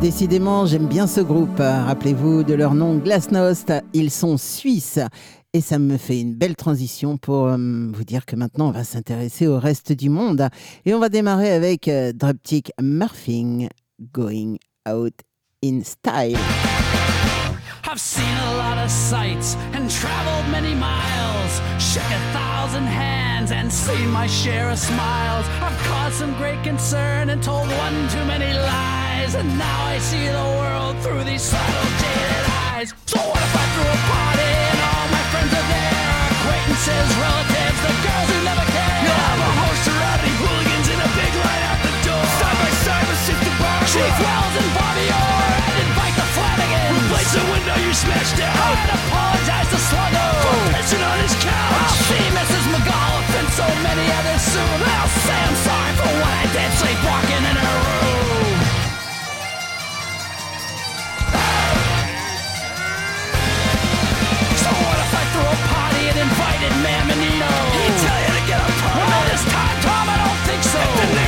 Décidément, 0.00 0.64
j'aime 0.64 0.86
bien 0.86 1.08
ce 1.08 1.20
groupe. 1.20 1.58
Rappelez-vous 1.58 2.44
de 2.44 2.54
leur 2.54 2.74
nom 2.74 2.98
Glasnost. 2.98 3.72
Ils 3.92 4.12
sont 4.12 4.36
suisses. 4.36 5.00
Et 5.52 5.60
ça 5.60 5.80
me 5.80 5.96
fait 5.96 6.20
une 6.20 6.34
belle 6.34 6.54
transition 6.54 7.16
pour 7.16 7.46
euh, 7.46 7.56
vous 7.92 8.04
dire 8.04 8.24
que 8.24 8.36
maintenant, 8.36 8.68
on 8.68 8.70
va 8.70 8.84
s'intéresser 8.84 9.48
au 9.48 9.58
reste 9.58 9.92
du 9.92 10.08
monde. 10.08 10.48
Et 10.84 10.94
on 10.94 11.00
va 11.00 11.08
démarrer 11.08 11.50
avec 11.50 11.88
euh, 11.88 12.12
Droptic 12.12 12.70
Murphing 12.80 13.68
Going 14.12 14.58
Out 14.88 15.14
in 15.64 15.80
Style. 15.82 16.38
I've 17.98 18.06
seen 18.06 18.36
a 18.54 18.54
lot 18.62 18.78
of 18.78 18.92
sights 18.92 19.56
and 19.74 19.90
traveled 19.90 20.46
many 20.52 20.72
miles, 20.72 21.52
shook 21.82 22.06
a 22.06 22.22
thousand 22.30 22.86
hands 22.86 23.50
and 23.50 23.66
seen 23.72 24.08
my 24.10 24.28
share 24.28 24.70
of 24.70 24.78
smiles. 24.78 25.44
I've 25.58 25.76
caused 25.82 26.14
some 26.22 26.32
great 26.38 26.62
concern 26.62 27.30
and 27.30 27.42
told 27.42 27.66
one 27.66 27.98
too 28.06 28.22
many 28.22 28.54
lies, 28.54 29.34
and 29.34 29.50
now 29.58 29.80
I 29.90 29.98
see 29.98 30.30
the 30.30 30.46
world 30.62 30.94
through 31.02 31.24
these 31.24 31.42
subtle 31.42 31.90
jaded 31.98 32.46
eyes. 32.70 32.94
So 33.10 33.18
what 33.18 33.42
if 33.42 33.54
I 33.58 33.66
threw 33.74 33.90
a 33.90 34.00
party 34.14 34.46
and 34.46 34.78
all 34.78 35.06
my 35.18 35.24
friends 35.34 35.52
are 35.58 35.66
there, 35.66 36.22
acquaintances, 36.38 37.08
relatives, 37.18 37.78
the 37.82 37.94
girls 37.98 38.28
who 38.30 38.38
never 38.46 38.66
care? 38.78 38.98
You'll 39.10 39.22
have 39.26 39.42
a 39.42 39.52
host 39.58 39.84
of 39.90 39.94
rowdy 39.98 40.32
hooligans 40.38 40.86
in 40.86 40.98
a 41.02 41.10
big 41.18 41.32
light 41.34 41.62
out 41.66 41.80
the 41.82 41.94
door, 42.06 42.24
side 42.38 42.58
by 42.62 42.70
side 42.78 43.06
with 43.10 43.20
Sister 43.26 43.52
Barbara. 43.58 43.90
She's 43.90 44.18
well 44.22 44.47
smashed 47.98 48.36
down. 48.38 48.54
And 48.54 48.90
apologize 48.94 49.68
to 49.74 49.78
Sluggo. 49.90 50.26
For 50.42 50.58
pissing 50.70 51.02
on 51.02 51.18
his 51.18 51.34
couch. 51.42 51.82
I'll 51.82 51.98
see 52.06 52.26
Mrs. 52.30 52.64
McAuliffe 52.70 53.34
and 53.42 53.48
so 53.58 53.66
many 53.82 54.06
others 54.18 54.42
soon. 54.54 54.78
I'll 54.86 55.12
say 55.26 55.38
I'm 55.48 55.58
sorry 55.66 55.92
for 55.98 56.12
what 56.22 56.32
I 56.42 56.46
did 56.54 56.70
sleepwalking 56.78 57.42
in 57.50 57.56
her 57.58 57.76
room. 57.82 58.58
So 64.62 64.70
what 64.70 64.98
if 65.02 65.12
I 65.18 65.24
threw 65.34 65.48
a 65.48 65.58
party 65.74 66.02
and 66.06 66.18
invited 66.22 66.72
Mamonito? 66.86 67.50
He'd 67.82 67.96
tell 67.98 68.20
you 68.22 68.32
to 68.38 68.44
get 68.46 68.58
a 68.62 68.70
permit. 68.78 69.10
Well, 69.10 69.24
this 69.26 69.44
time, 69.50 69.76
Tom, 69.82 70.04
I 70.06 70.16
don't 70.22 70.40
think 70.46 70.62
so. 70.62 71.27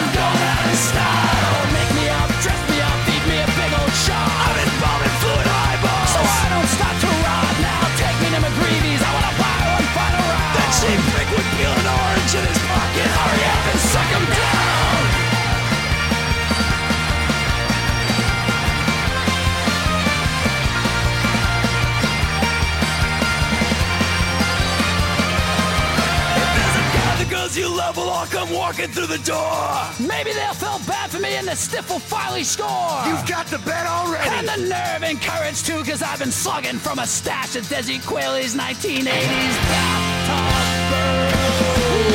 love 27.97 28.31
will 28.31 28.39
come 28.39 28.53
walking 28.53 28.87
through 28.87 29.07
the 29.07 29.17
door. 29.19 29.61
Maybe 29.99 30.31
they'll 30.33 30.53
feel 30.53 30.79
bad 30.87 31.09
for 31.09 31.19
me 31.19 31.35
and 31.35 31.47
the 31.47 31.55
stiff 31.55 31.89
will 31.89 31.99
finally 31.99 32.43
score. 32.43 33.01
You've 33.07 33.25
got 33.27 33.47
the 33.47 33.57
bet 33.59 33.85
already. 33.85 34.29
And 34.29 34.47
the 34.47 34.69
nerve 34.69 35.03
and 35.03 35.21
courage 35.21 35.63
too, 35.63 35.83
cause 35.83 36.01
I've 36.01 36.19
been 36.19 36.31
slugging 36.31 36.77
from 36.77 36.99
a 36.99 37.07
stash 37.07 37.55
of 37.55 37.65
Desi 37.65 37.99
Quayle's 38.05 38.55
1980s 38.55 39.55
bathtub 39.71 40.47
brew. 40.91 41.31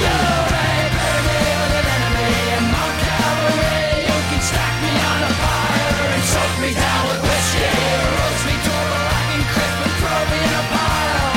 You 0.01 0.19
may 0.55 0.81
bury 0.97 1.23
me 1.28 1.40
with 1.61 1.74
an 1.77 1.86
enemy 1.97 2.32
in 2.57 2.65
Mount 2.73 2.97
Calvary. 3.05 4.07
You 4.07 4.19
can 4.32 4.40
stack 4.40 4.74
me 4.81 4.93
on 4.97 5.20
a 5.28 5.32
fire 5.40 6.09
and 6.15 6.24
soak 6.32 6.55
me 6.62 6.70
down 6.73 7.03
with 7.11 7.20
whiskey. 7.27 7.69
Roast 8.16 8.43
me 8.48 8.55
to 8.65 8.73
a 8.73 8.85
black 8.97 9.28
and 9.35 9.44
crisp 9.53 9.78
and 9.82 9.94
throw 10.01 10.20
me 10.31 10.39
in 10.40 10.55
a 10.57 10.65
pile. 10.73 11.32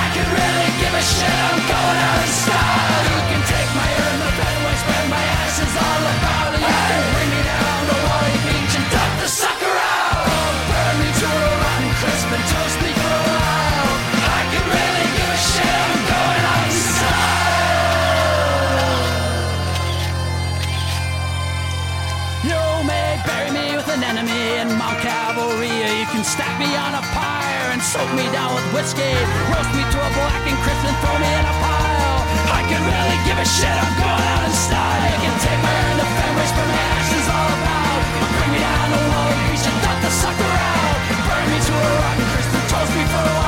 I 0.00 0.04
can 0.16 0.26
really 0.32 0.70
give 0.80 0.94
a 0.96 1.04
shit. 1.04 1.38
I'm 1.50 1.60
going 1.66 1.98
out 2.08 2.20
in 2.24 2.30
style. 2.30 2.71
Soak 27.92 28.08
me 28.16 28.24
down 28.32 28.48
with 28.56 28.64
whiskey. 28.72 29.12
Roast 29.52 29.72
me 29.76 29.84
to 29.84 29.98
a 30.00 30.10
black 30.16 30.42
and 30.48 30.56
crisp 30.64 30.80
and 30.80 30.96
throw 31.04 31.16
me 31.20 31.28
in 31.28 31.44
a 31.44 31.54
pile. 31.60 32.20
I 32.56 32.64
can 32.64 32.80
really 32.88 33.18
give 33.28 33.36
a 33.36 33.44
shit, 33.44 33.68
I'm 33.68 33.94
going 34.00 34.26
out 34.32 34.48
in 34.48 34.54
style. 34.56 35.04
You 35.12 35.18
can 35.20 35.36
take 35.44 35.60
my 35.60 35.74
urn 35.84 35.96
to 36.00 36.06
Fenway, 36.16 36.46
spread 36.48 36.68
my 36.72 36.82
ashes 36.96 37.26
all 37.28 37.50
about. 37.52 38.00
Bring 38.32 38.50
me 38.56 38.60
down 38.64 38.88
to 38.96 39.00
Wally 39.12 39.36
Beach 39.44 39.66
and 39.68 39.78
dump 39.84 39.98
the 40.00 40.08
sucker 40.08 40.52
out. 40.72 40.96
Burn 41.28 41.46
me 41.52 41.58
to 41.68 41.72
a 41.76 41.90
rotten 42.00 42.26
crisp 42.32 42.52
and 42.56 42.66
toast 42.72 42.92
me 42.96 43.04
for 43.12 43.24
a 43.28 43.32
while. 43.36 43.41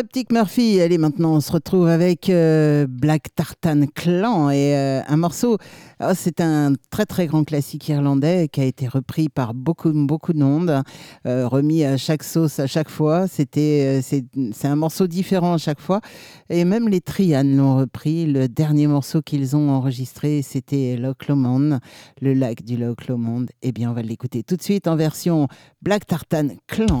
Droptic 0.00 0.32
Murphy, 0.32 0.80
allez 0.80 0.96
maintenant 0.96 1.34
on 1.34 1.40
se 1.40 1.52
retrouve 1.52 1.86
avec 1.86 2.30
euh, 2.30 2.86
Black 2.88 3.34
Tartan 3.34 3.82
Clan 3.94 4.48
et 4.48 4.74
euh, 4.74 5.02
un 5.06 5.18
morceau, 5.18 5.58
oh, 6.02 6.12
c'est 6.14 6.40
un 6.40 6.72
très 6.88 7.04
très 7.04 7.26
grand 7.26 7.44
classique 7.44 7.86
irlandais 7.90 8.48
qui 8.50 8.62
a 8.62 8.64
été 8.64 8.88
repris 8.88 9.28
par 9.28 9.52
beaucoup 9.52 9.92
beaucoup 9.92 10.32
de 10.32 10.38
monde, 10.38 10.82
euh, 11.26 11.46
remis 11.46 11.84
à 11.84 11.98
chaque 11.98 12.22
sauce 12.22 12.60
à 12.60 12.66
chaque 12.66 12.88
fois, 12.88 13.28
c'était 13.28 14.00
c'est 14.02 14.24
c'est 14.54 14.68
un 14.68 14.76
morceau 14.76 15.06
différent 15.06 15.52
à 15.52 15.58
chaque 15.58 15.80
fois. 15.80 16.00
Et 16.48 16.64
même 16.64 16.88
les 16.88 17.02
Trian 17.02 17.44
l'ont 17.44 17.76
repris, 17.76 18.24
le 18.24 18.48
dernier 18.48 18.86
morceau 18.86 19.20
qu'ils 19.20 19.54
ont 19.54 19.68
enregistré 19.68 20.40
c'était 20.40 20.96
Loch 20.96 21.28
Lomond, 21.28 21.78
le 22.22 22.32
lac 22.32 22.64
du 22.64 22.78
Loch 22.78 23.06
Lomond, 23.06 23.44
et 23.60 23.70
bien 23.70 23.90
on 23.90 23.92
va 23.92 24.00
l'écouter 24.00 24.44
tout 24.44 24.56
de 24.56 24.62
suite 24.62 24.88
en 24.88 24.96
version 24.96 25.46
Black 25.82 26.06
Tartan 26.06 26.48
Clan. 26.68 27.00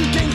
against 0.00 0.27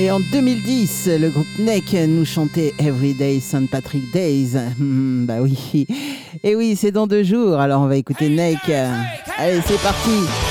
Et 0.00 0.12
en 0.12 0.20
2010, 0.20 1.10
le 1.20 1.28
groupe 1.28 1.58
NEC 1.58 1.92
nous 2.06 2.24
chantait 2.24 2.72
Everyday 2.78 3.40
St. 3.40 3.68
Patrick 3.68 4.12
Days. 4.12 4.56
Hmm, 4.78 5.26
bah 5.26 5.40
oui. 5.40 5.88
Et 6.44 6.54
oui, 6.54 6.76
c'est 6.76 6.92
dans 6.92 7.08
deux 7.08 7.24
jours, 7.24 7.58
alors 7.58 7.82
on 7.82 7.88
va 7.88 7.96
écouter 7.96 8.28
NEC. 8.28 8.70
Allez, 9.38 9.60
c'est 9.66 9.82
parti. 9.82 10.47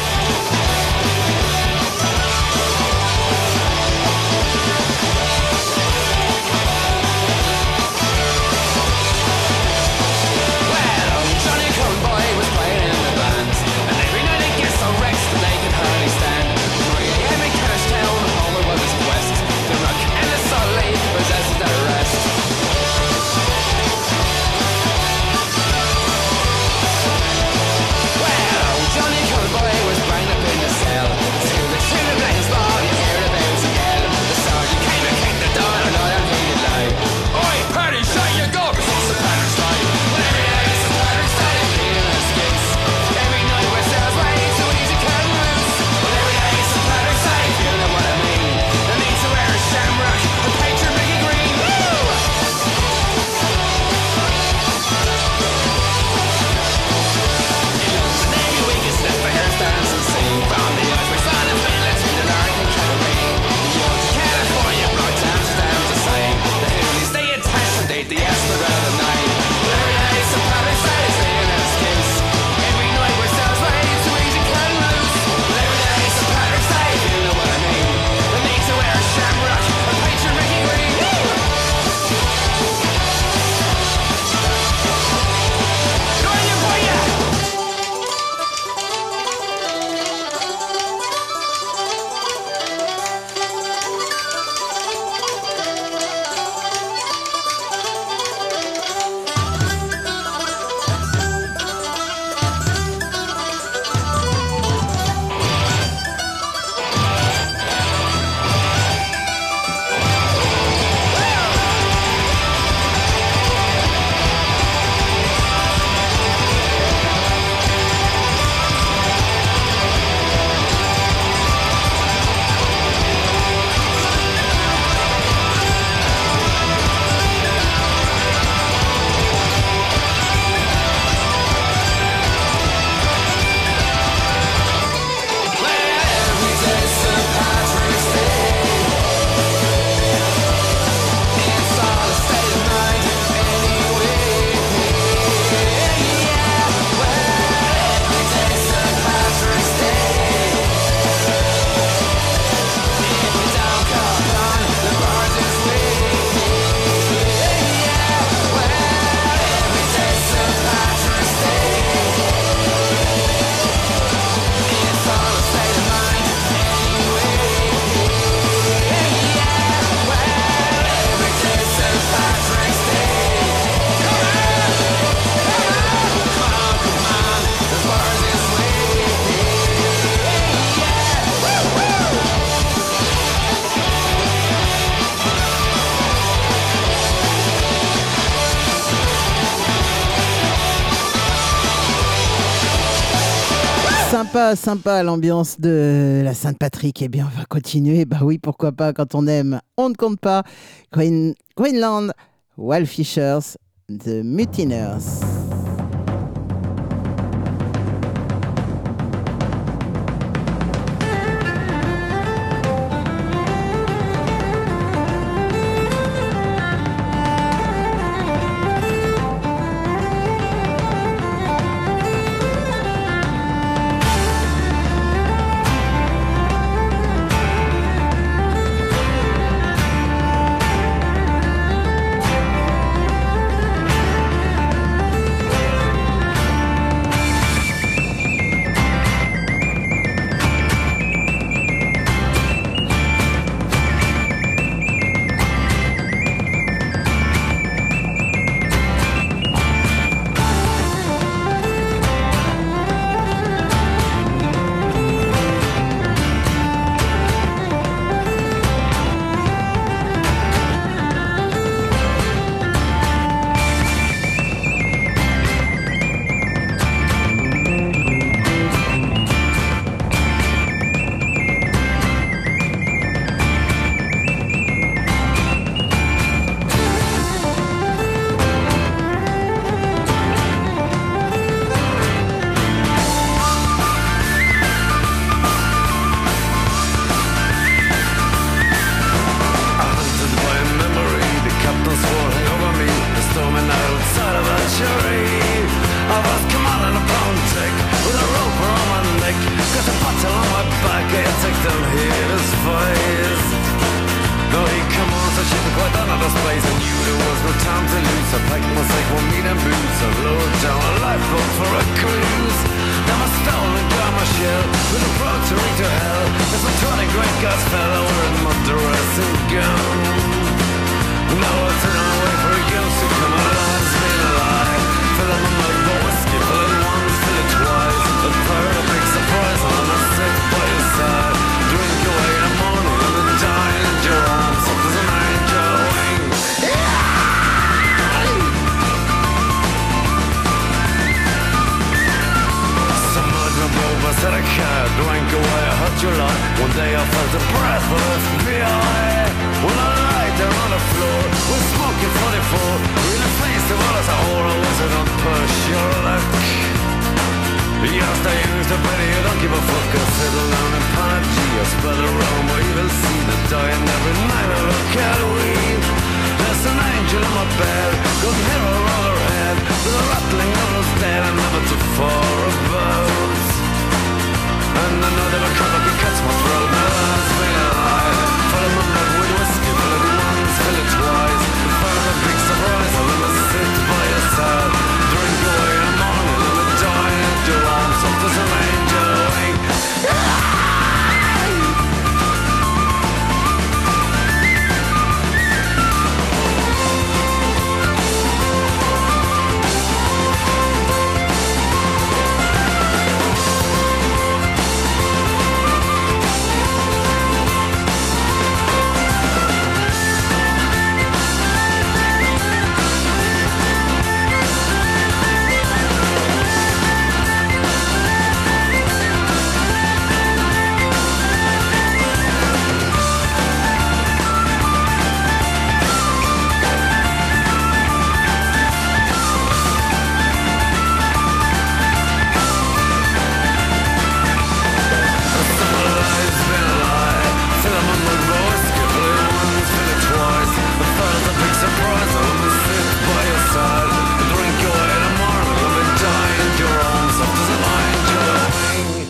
Sympa, 194.55 195.03
l'ambiance 195.03 195.59
de 195.59 196.21
la 196.23 196.33
Sainte-Patrick. 196.33 197.01
Eh 197.01 197.07
bien, 197.07 197.29
on 197.31 197.37
va 197.37 197.45
continuer. 197.45 198.05
Bah 198.05 198.19
oui, 198.21 198.37
pourquoi 198.37 198.71
pas, 198.71 198.93
quand 198.93 199.15
on 199.15 199.27
aime, 199.27 199.59
on 199.77 199.89
ne 199.89 199.95
compte 199.95 200.19
pas. 200.19 200.43
Green, 200.91 201.33
Greenland, 201.55 202.11
Wildfishers, 202.57 203.57
The 203.89 204.23
Mutineers. 204.23 205.36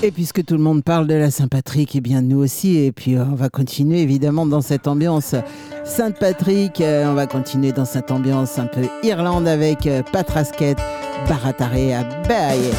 Et 0.04 0.12
puisque 0.12 0.46
tout 0.46 0.56
le 0.56 0.62
monde 0.62 0.84
parle 0.84 1.08
de 1.08 1.16
la 1.16 1.32
Saint-Patrick, 1.32 1.96
et 1.96 1.98
eh 1.98 2.02
bien 2.02 2.22
nous 2.22 2.38
aussi, 2.38 2.78
et 2.78 2.92
puis 2.92 3.16
euh, 3.16 3.24
on 3.32 3.34
va 3.34 3.50
continuer 3.50 4.02
évidemment 4.02 4.46
dans 4.46 4.62
cette 4.62 4.88
ambiance 4.88 5.34
Saint-Patrick, 5.86 6.82
euh, 6.82 7.10
on 7.10 7.16
va 7.16 7.26
continuer 7.26 7.72
dans 7.72 7.86
cette 7.86 8.12
ambiance 8.12 8.60
un 8.60 8.68
peu 8.68 8.82
Irlande 9.02 9.48
avec 9.48 9.88
euh, 9.88 10.04
Patrasquette, 10.04 10.78
Barataré 11.28 11.96
à 11.96 12.04
Baye. 12.28 12.72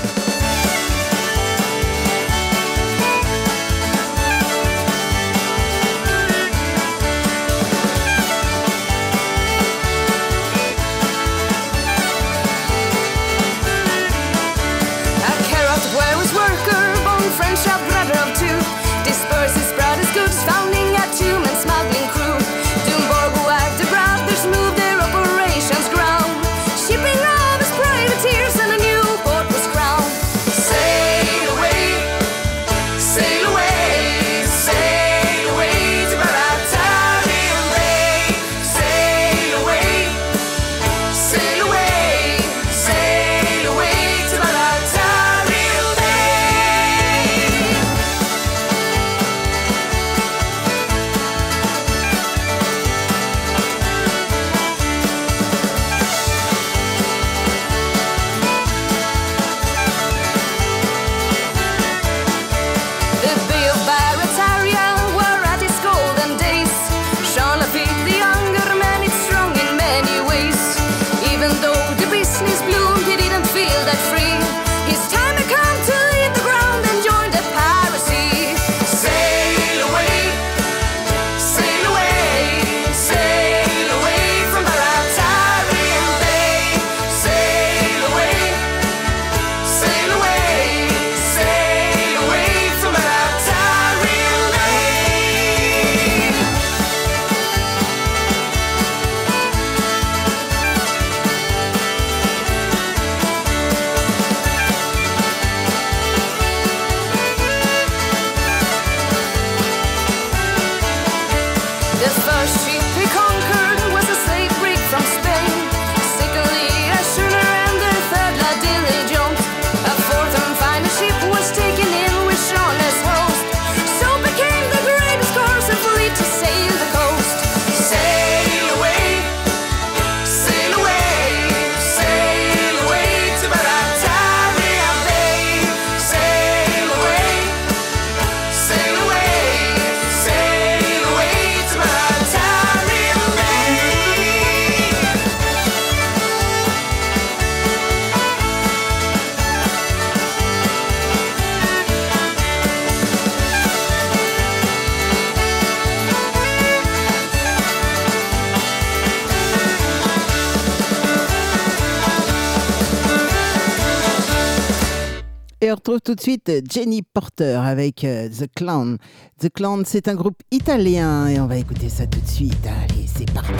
tout 166.08 166.14
de 166.14 166.22
suite 166.22 166.48
euh, 166.48 166.62
Jenny 166.66 167.02
Porter 167.02 167.60
avec 167.62 168.02
euh, 168.02 168.30
The 168.30 168.46
Clown. 168.56 168.96
The 169.40 169.52
Clown, 169.52 169.84
c'est 169.84 170.08
un 170.08 170.14
groupe 170.14 170.40
italien 170.50 171.28
et 171.28 171.38
on 171.38 171.46
va 171.46 171.58
écouter 171.58 171.90
ça 171.90 172.06
tout 172.06 172.20
de 172.20 172.26
suite. 172.26 172.66
Allez, 172.66 173.06
c'est 173.06 173.30
parti. 173.30 173.52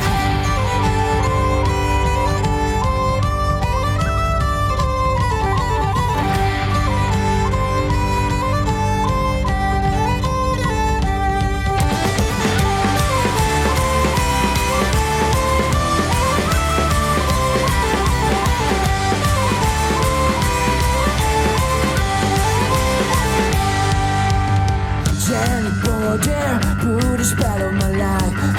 Just 27.19 27.37
battle 27.37 27.67
of 27.67 27.75
my 27.75 27.91
life. 27.91 28.58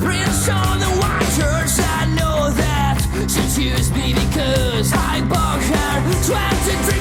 Prince 0.00 0.48
on 0.48 0.80
the 0.80 0.86
white 1.00 1.28
church. 1.36 1.76
I 1.78 2.06
know 2.16 2.50
that 2.56 2.96
she 3.28 3.42
chose 3.68 3.90
me 3.90 4.14
because 4.14 4.92
I 4.94 5.20
bought 5.28 5.60
her 5.62 6.00
23. 6.24 6.99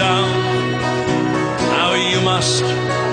Down. 0.00 0.28
Now 1.76 1.92
you 1.92 2.20
must 2.22 2.62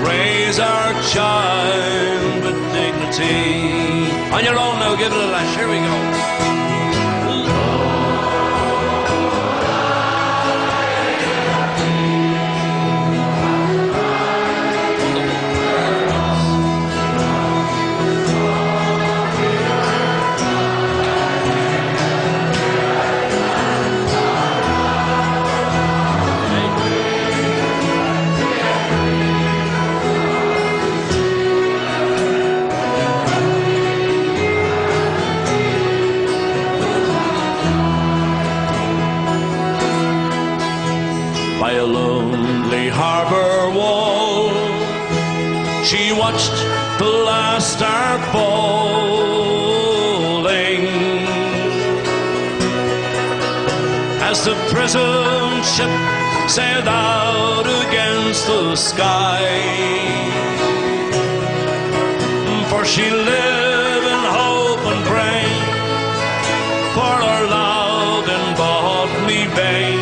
raise 0.08 0.58
our 0.58 0.92
child 1.12 2.44
with 2.44 2.58
dignity. 2.72 4.10
On 4.34 4.42
your 4.42 4.58
own 4.64 4.76
now, 4.80 4.96
give 4.96 5.12
it 5.12 5.18
a 5.18 5.30
lash. 5.34 5.54
Here 5.56 5.68
we 5.68 5.78
go. 5.88 6.07
As 54.88 54.94
prison 54.94 55.62
ship 55.64 56.48
sailed 56.48 56.88
out 56.88 57.66
against 57.86 58.46
the 58.46 58.76
sky. 58.76 59.44
For 62.70 62.84
she 62.84 63.10
lived 63.10 64.06
in 64.06 64.24
hope 64.38 64.84
and 64.92 65.04
pray 65.06 65.44
for 66.94 67.12
her 67.26 67.46
love 67.48 68.28
in 68.28 68.56
Bodley 68.56 69.46
Bay. 69.56 69.94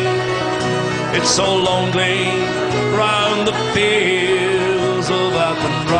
It's 1.17 1.29
so 1.29 1.55
lonely 1.55 2.29
round 2.95 3.47
the 3.47 3.53
fields 3.73 5.09
of 5.09 5.33
Athenry. 5.49 5.97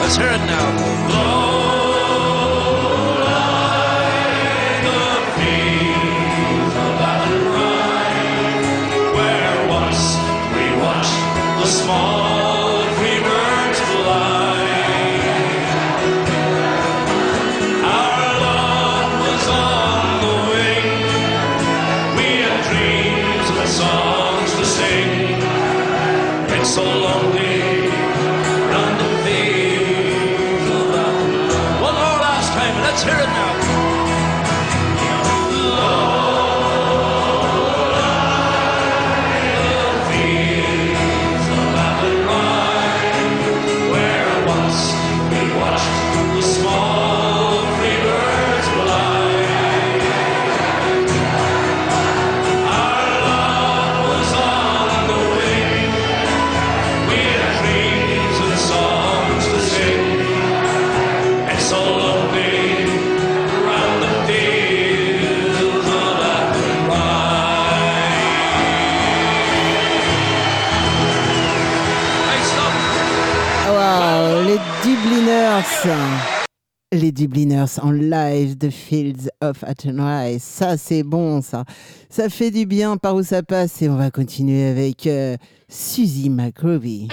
Let's 0.00 0.16
hear 0.16 0.28
it 0.28 0.44
now. 0.46 0.81
Dubliners 77.12 77.78
en 77.82 77.90
live 77.90 78.56
de 78.56 78.70
Fields 78.70 79.28
of 79.40 79.62
Athenry. 79.64 80.38
Ça, 80.40 80.76
c'est 80.76 81.02
bon, 81.02 81.42
ça. 81.42 81.64
Ça 82.08 82.28
fait 82.28 82.50
du 82.50 82.66
bien 82.66 82.96
par 82.96 83.14
où 83.14 83.22
ça 83.22 83.42
passe. 83.42 83.82
Et 83.82 83.88
on 83.88 83.96
va 83.96 84.10
continuer 84.10 84.64
avec 84.64 85.06
euh, 85.06 85.36
Suzy 85.68 86.30
McGrovey. 86.30 87.08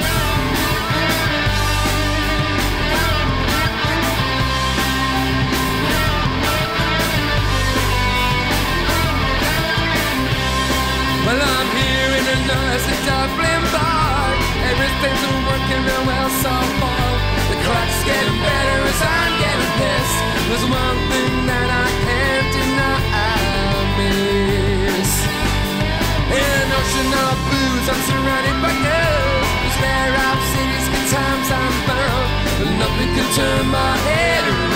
Pissed. 19.80 20.20
There's 20.48 20.68
one 20.68 21.00
thing 21.12 21.34
that 21.48 21.68
I 21.84 21.88
can't 22.06 22.48
deny 22.58 23.00
I 23.16 23.32
miss. 23.98 25.12
An 26.36 26.68
ocean 26.80 27.10
of 27.26 27.36
booze, 27.48 27.88
I'm 27.92 28.02
surrounded 28.10 28.58
by 28.64 28.74
girls. 28.88 29.48
There's 29.62 29.78
fair 29.84 30.12
out 30.26 30.40
cities, 30.54 30.86
good 30.94 31.08
times 31.16 31.48
I'm 31.60 31.76
found. 31.88 32.28
But 32.60 32.72
nothing 32.84 33.10
can 33.16 33.28
turn 33.40 33.64
my 33.72 33.94
head 34.08 34.44
around. 34.52 34.69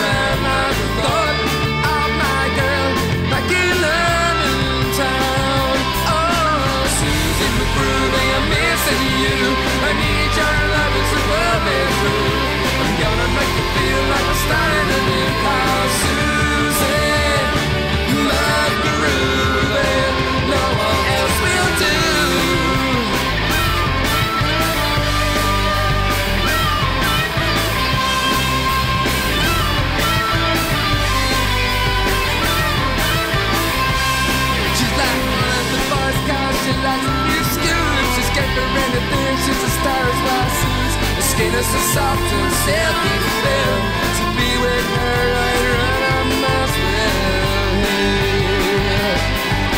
For 38.54 38.68
anything, 38.86 39.34
she's 39.44 39.62
a 39.66 39.72
star 39.82 40.04
as 40.14 40.20
well 40.26 40.48
Suze 40.62 40.96
Her 41.18 41.26
skin 41.34 41.54
is 41.54 41.66
so 41.66 41.80
soft 41.98 42.28
and 42.38 42.52
silky 42.62 43.18
fair 43.42 43.74
To 44.18 44.26
be 44.38 44.52
with 44.62 44.88
her, 44.98 45.22
I'd 45.42 45.66
run 45.74 46.02
a 46.06 46.18
mile 46.42 46.70
well 46.70 47.24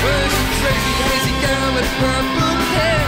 Well, 0.03 0.27
she's 0.35 0.53
crazy, 0.59 0.93
hazy 1.07 1.35
girl 1.43 1.69
with 1.77 1.89
purple 2.03 2.57
hair. 2.75 3.07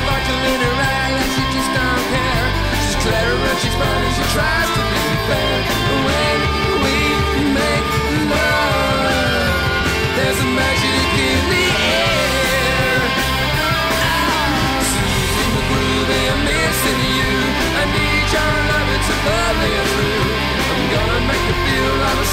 Sparkling 0.00 0.44
in 0.52 0.60
her 0.64 0.76
eye 0.80 1.12
like 1.16 1.32
she 1.36 1.44
just 1.54 1.70
don't 1.76 2.04
care. 2.12 2.48
She's 2.82 2.96
clever 3.04 3.36
and 3.36 3.58
she's 3.60 3.76
fun 3.76 4.00
and 4.08 4.14
she 4.16 4.24
tries 4.32 4.70
to 4.76 4.82
be 4.92 5.04
fair 5.28 5.81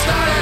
started 0.10 0.39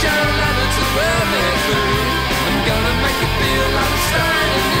Carolina 0.00 0.64
to. 0.74 1.76
I'm 2.48 2.58
gonna 2.64 2.94
make 3.04 3.20
you 3.20 3.30
feel 3.36 3.68
I'm 3.84 3.96
standing. 4.08 4.79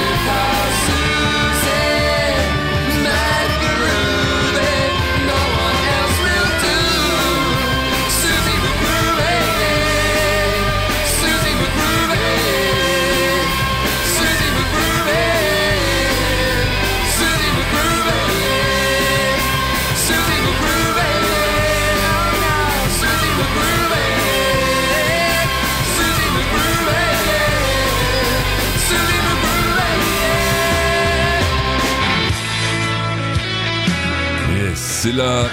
C'est 35.02 35.12
la 35.12 35.44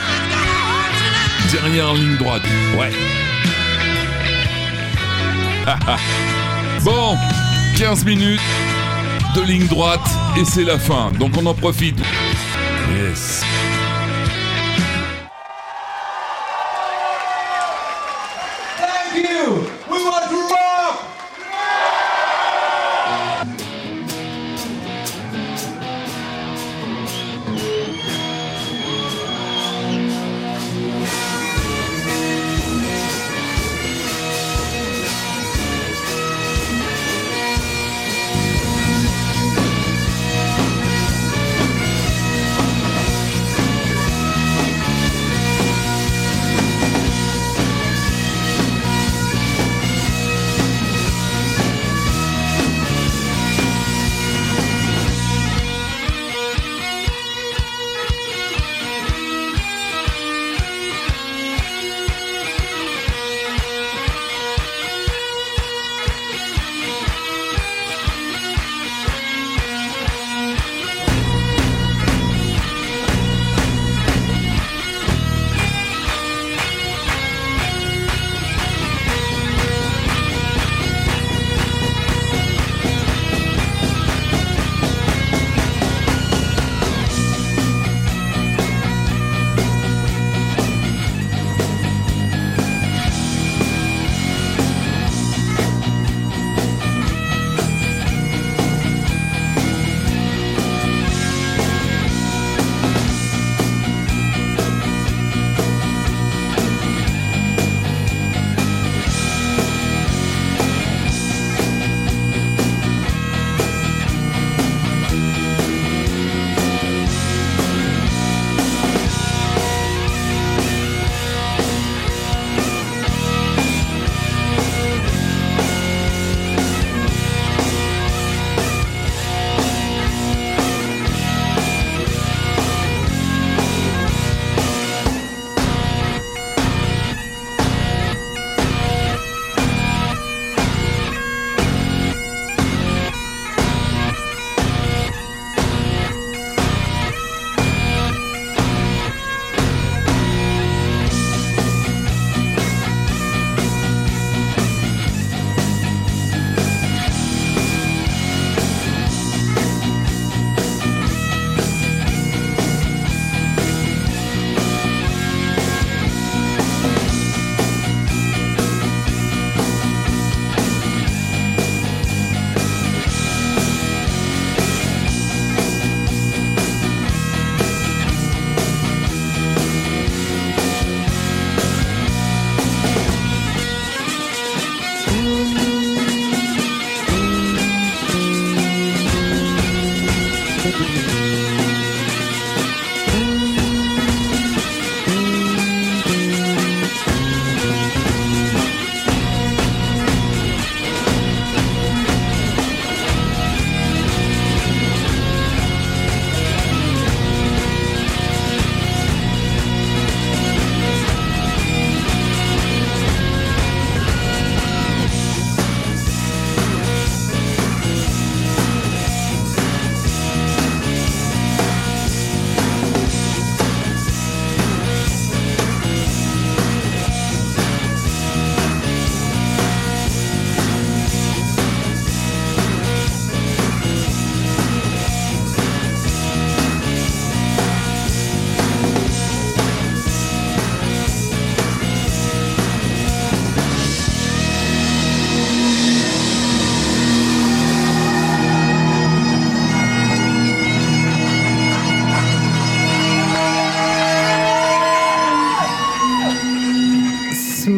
dernière 1.53 1.93
ligne 1.93 2.17
droite. 2.17 2.41
Ouais. 2.77 2.91
bon, 6.83 7.15
15 7.77 8.03
minutes 8.03 8.41
de 9.37 9.41
ligne 9.43 9.67
droite 9.67 10.05
et 10.37 10.43
c'est 10.43 10.65
la 10.65 10.77
fin. 10.77 11.11
Donc 11.17 11.37
on 11.37 11.45
en 11.45 11.53
profite. 11.53 11.97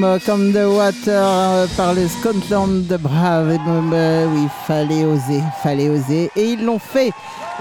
Smoke 0.10 0.30
on 0.30 0.52
the 0.53 0.65
Water 0.65 1.22
euh, 1.23 1.68
par 1.77 1.94
le 1.94 2.07
Scotland 2.07 2.88
de 2.88 2.98
Brave. 2.98 3.52
Et 3.52 3.60
ben, 3.60 4.27
oui, 4.34 4.48
fallait 4.65 5.06
oser, 5.06 5.44
fallait 5.61 5.88
oser. 5.88 6.31
Et 6.36 6.53
ils 6.53 6.65
l'ont 6.65 6.80
fait. 6.80 7.11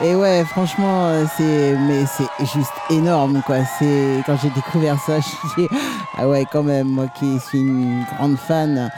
Et 0.02 0.14
ouais, 0.14 0.44
franchement, 0.46 1.08
euh, 1.08 1.26
c'est 1.36 1.76
mais 1.76 2.06
c'est 2.06 2.46
juste 2.46 2.72
énorme 2.88 3.42
quoi. 3.44 3.56
C'est 3.78 4.22
quand 4.24 4.38
j'ai 4.42 4.48
découvert 4.48 4.98
ça, 4.98 5.20
je 5.56 5.62
dis 5.62 5.68
ah 6.16 6.26
ouais 6.26 6.46
quand 6.50 6.62
même 6.62 6.88
moi 6.88 7.08
qui 7.18 7.38
suis 7.38 7.58
une 7.58 8.02
grande 8.16 8.38
fan 8.38 8.90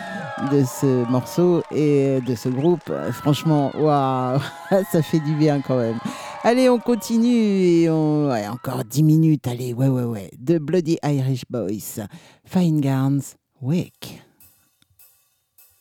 de 0.53 0.63
ce 0.65 1.11
morceau 1.11 1.63
et 1.75 2.21
de 2.21 2.35
ce 2.37 2.49
groupe, 2.49 2.89
euh, 2.89 3.11
franchement, 3.13 3.73
waouh, 3.77 4.39
ça 4.93 5.03
fait 5.03 5.21
du 5.21 5.35
bien 5.35 5.61
quand 5.61 5.77
même. 5.77 5.99
Allez, 6.45 6.71
on 6.71 6.79
continue 6.79 7.35
et 7.35 7.91
on 7.91 8.31
ouais, 8.31 8.47
encore 8.47 8.85
10 8.85 9.03
minutes. 9.03 9.47
Allez, 9.49 9.75
ouais 9.75 9.89
ouais 9.89 10.05
ouais. 10.05 10.31
The 10.45 10.59
Bloody 10.59 10.99
Irish 11.03 11.43
Boys, 11.51 12.05
Fine 12.45 12.81
Gowns, 12.81 13.37
Wick. 13.63 14.23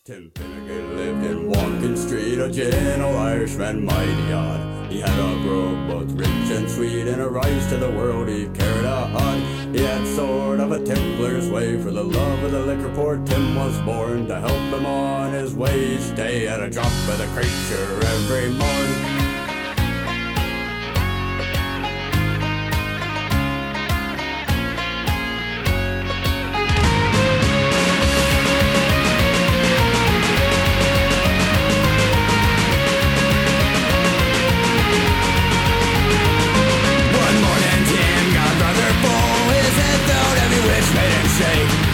Till 0.03 0.29
Finnegan 0.35 0.97
lived 0.97 1.25
in 1.25 1.49
Walking 1.49 1.95
Street, 1.95 2.37
a 2.37 2.51
gentle 2.51 3.17
Irishman, 3.17 3.85
mighty 3.85 4.33
odd. 4.33 4.91
He 4.91 4.99
had 4.99 5.17
a 5.17 5.41
grove 5.43 5.87
both 5.87 6.11
rich 6.11 6.27
and 6.27 6.69
sweet 6.69 7.07
and 7.07 7.21
a 7.21 7.29
rise 7.29 7.67
to 7.67 7.77
the 7.77 7.89
world. 7.91 8.27
He 8.27 8.49
carried 8.49 8.83
a 8.83 9.07
hod. 9.07 9.73
He 9.73 9.81
had 9.81 10.05
sort 10.05 10.59
of 10.59 10.73
a 10.73 10.83
Templar's 10.83 11.49
way. 11.49 11.81
For 11.81 11.91
the 11.91 12.03
love 12.03 12.43
of 12.43 12.51
the 12.51 12.65
liquor, 12.65 12.93
poor 12.95 13.15
Tim 13.25 13.55
was 13.55 13.79
born 13.83 14.27
to 14.27 14.41
help 14.41 14.73
him 14.77 14.85
on 14.85 15.31
his 15.31 15.55
way. 15.55 15.95
Day 16.15 16.49
at 16.49 16.59
a 16.59 16.69
drop 16.69 16.87
of 16.87 17.17
the 17.17 17.27
creature 17.27 18.05
every 18.07 18.49
morn. 18.49 19.08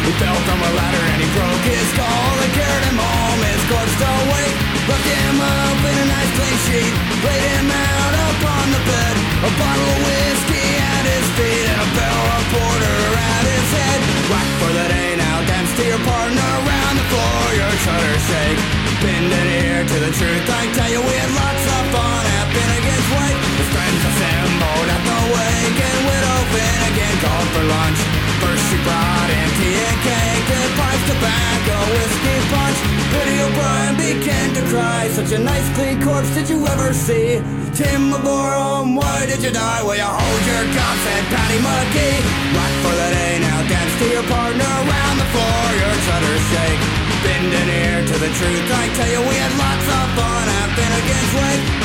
He 0.06 0.14
fell 0.22 0.38
from 0.46 0.62
a 0.62 0.72
ladder 0.78 1.02
and 1.02 1.20
he 1.20 1.30
broke 1.34 1.66
his 1.66 1.86
skull. 1.98 2.30
They 2.38 2.52
carried 2.54 2.86
him 2.86 2.98
home, 3.02 3.42
his 3.42 3.64
corpse 3.66 3.96
to 3.98 4.12
wake. 4.30 4.58
Wrapped 4.86 5.10
him 5.10 5.38
up 5.42 5.80
in 5.82 5.96
a 5.98 6.06
nice 6.14 6.32
clean 6.38 6.58
sheet. 6.70 6.94
Laid 7.26 7.44
him 7.58 7.70
out 7.74 8.14
upon 8.30 8.66
the 8.70 8.82
bed. 8.86 9.16
A 9.50 9.52
bottle 9.58 9.90
of 9.98 10.00
whiskey 10.06 10.70
at 10.78 11.04
his 11.10 11.26
feet 11.34 11.66
and 11.74 11.80
a 11.82 11.90
barrel 11.98 12.30
of 12.38 12.44
porter 12.54 13.00
at 13.18 13.44
his 13.50 13.68
head. 13.74 14.00
Whack 14.30 14.50
for 14.62 14.72
the 14.78 14.86
day 14.94 15.10
now, 15.18 15.38
dance 15.50 15.74
to 15.74 15.84
your 15.90 16.02
partner 16.06 16.50
around 16.54 16.96
the 17.02 17.08
floor. 17.10 17.42
Your 17.58 17.74
shutter 17.82 18.16
shake. 18.30 18.62
Bend 19.02 19.30
an 19.34 19.48
ear 19.58 19.80
to 19.90 19.98
the 20.06 20.12
truth. 20.14 20.46
I 20.54 20.70
tell 20.78 20.90
you, 20.94 21.02
we 21.02 21.16
had 21.18 21.34
lots 21.34 21.66
of 21.66 21.82
fun 21.90 22.24
at 22.30 22.46
Finnegan's 22.54 23.10
Wake. 23.10 23.42
His 23.58 23.70
friends 23.74 24.02
assembled 24.06 24.86
at 24.86 25.02
the 25.02 25.20
wake, 25.34 25.80
and 25.82 26.00
Widow 26.06 26.38
Finnegan 26.54 27.16
called 27.26 27.50
for 27.58 27.66
lunch. 27.74 28.25
First 28.42 28.64
she 28.70 28.78
brought 28.84 29.30
in 29.30 29.48
tea 29.60 29.80
and 29.80 30.00
cake, 30.04 30.46
then 30.52 30.70
pipes, 30.80 31.06
tobacco, 31.10 31.78
whiskey 31.96 32.38
punch. 32.52 32.80
Biddy 33.12 33.38
O'Brien 33.46 33.94
began 33.96 34.48
to 34.58 34.62
cry. 34.72 35.08
Such 35.10 35.32
a 35.32 35.40
nice 35.40 35.68
clean 35.76 36.02
corpse 36.04 36.32
did 36.36 36.50
you 36.50 36.60
ever 36.68 36.94
see? 36.94 37.40
Tim 37.76 38.12
Maborum, 38.12 38.96
why 38.96 39.26
did 39.26 39.44
you 39.44 39.52
die? 39.52 39.82
Well, 39.84 39.96
you 39.96 40.08
hold 40.08 40.42
your 40.48 40.66
gun, 40.76 40.96
said 41.06 41.24
Patty 41.32 41.60
McGee. 41.64 42.20
Rock 42.56 42.74
for 42.84 42.96
the 42.96 43.10
day 43.16 43.34
now, 43.40 43.60
dance 43.68 43.94
to 44.00 44.06
your 44.12 44.26
partner 44.28 44.72
around 44.84 45.16
the 45.20 45.30
floor. 45.34 45.64
Your 45.80 45.96
shutters 46.06 46.44
shake. 46.52 46.82
Bend 47.24 47.52
an 47.52 47.70
ear 47.84 47.98
to 48.06 48.16
the 48.20 48.32
truth. 48.38 48.68
I 48.70 48.86
tell 48.96 49.12
you, 49.12 49.22
we 49.28 49.36
had 49.36 49.54
lots 49.58 49.88
of 49.88 50.06
fun 50.20 50.46
at 50.60 50.68
Finnegan's 50.78 51.34
Wake. 51.40 51.85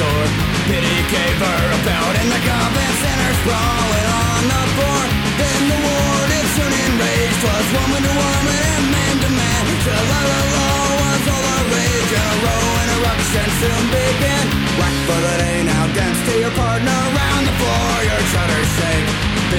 Wrong, 0.00 0.30
I'm 0.64 0.96
gave 1.10 1.38
her 1.44 1.62
a 1.76 1.80
belt 1.84 2.14
in 2.22 2.28
the 2.30 2.40
and 2.40 2.94
sent 3.02 3.20
her 3.20 3.34
sprawling 3.42 4.08
on 4.22 4.42
the 4.48 4.62
floor. 4.76 5.02
Then 5.40 5.62
the 5.72 5.78
ward 5.84 6.30
is 6.40 6.48
soon 6.56 6.72
enraged. 6.86 7.40
Was 7.44 7.68
woman 7.74 8.02
to 8.06 8.12
woman 8.20 8.60
and 8.74 8.86
man 8.94 9.16
to 9.24 9.30
man. 9.30 9.62
Till 9.84 10.04
la 10.12 10.20
la 10.30 10.40
la 10.56 10.68
was 11.00 11.24
all 11.32 11.42
the 11.44 11.64
rage. 11.74 12.12
And 12.20 12.28
a 12.32 12.36
row 12.44 12.66
and 12.80 12.90
eruption 12.96 13.48
soon 13.60 13.84
began. 13.92 14.46
Whack 14.78 14.96
for 15.06 15.20
the 15.26 15.34
day 15.42 15.58
now, 15.68 15.84
dance 15.96 16.20
to 16.28 16.34
your 16.38 16.54
partner 16.54 16.98
around 17.10 17.42
the 17.48 17.54
floor. 17.60 17.92
Your 18.08 18.22
shutters 18.32 18.70
shake. 18.78 18.99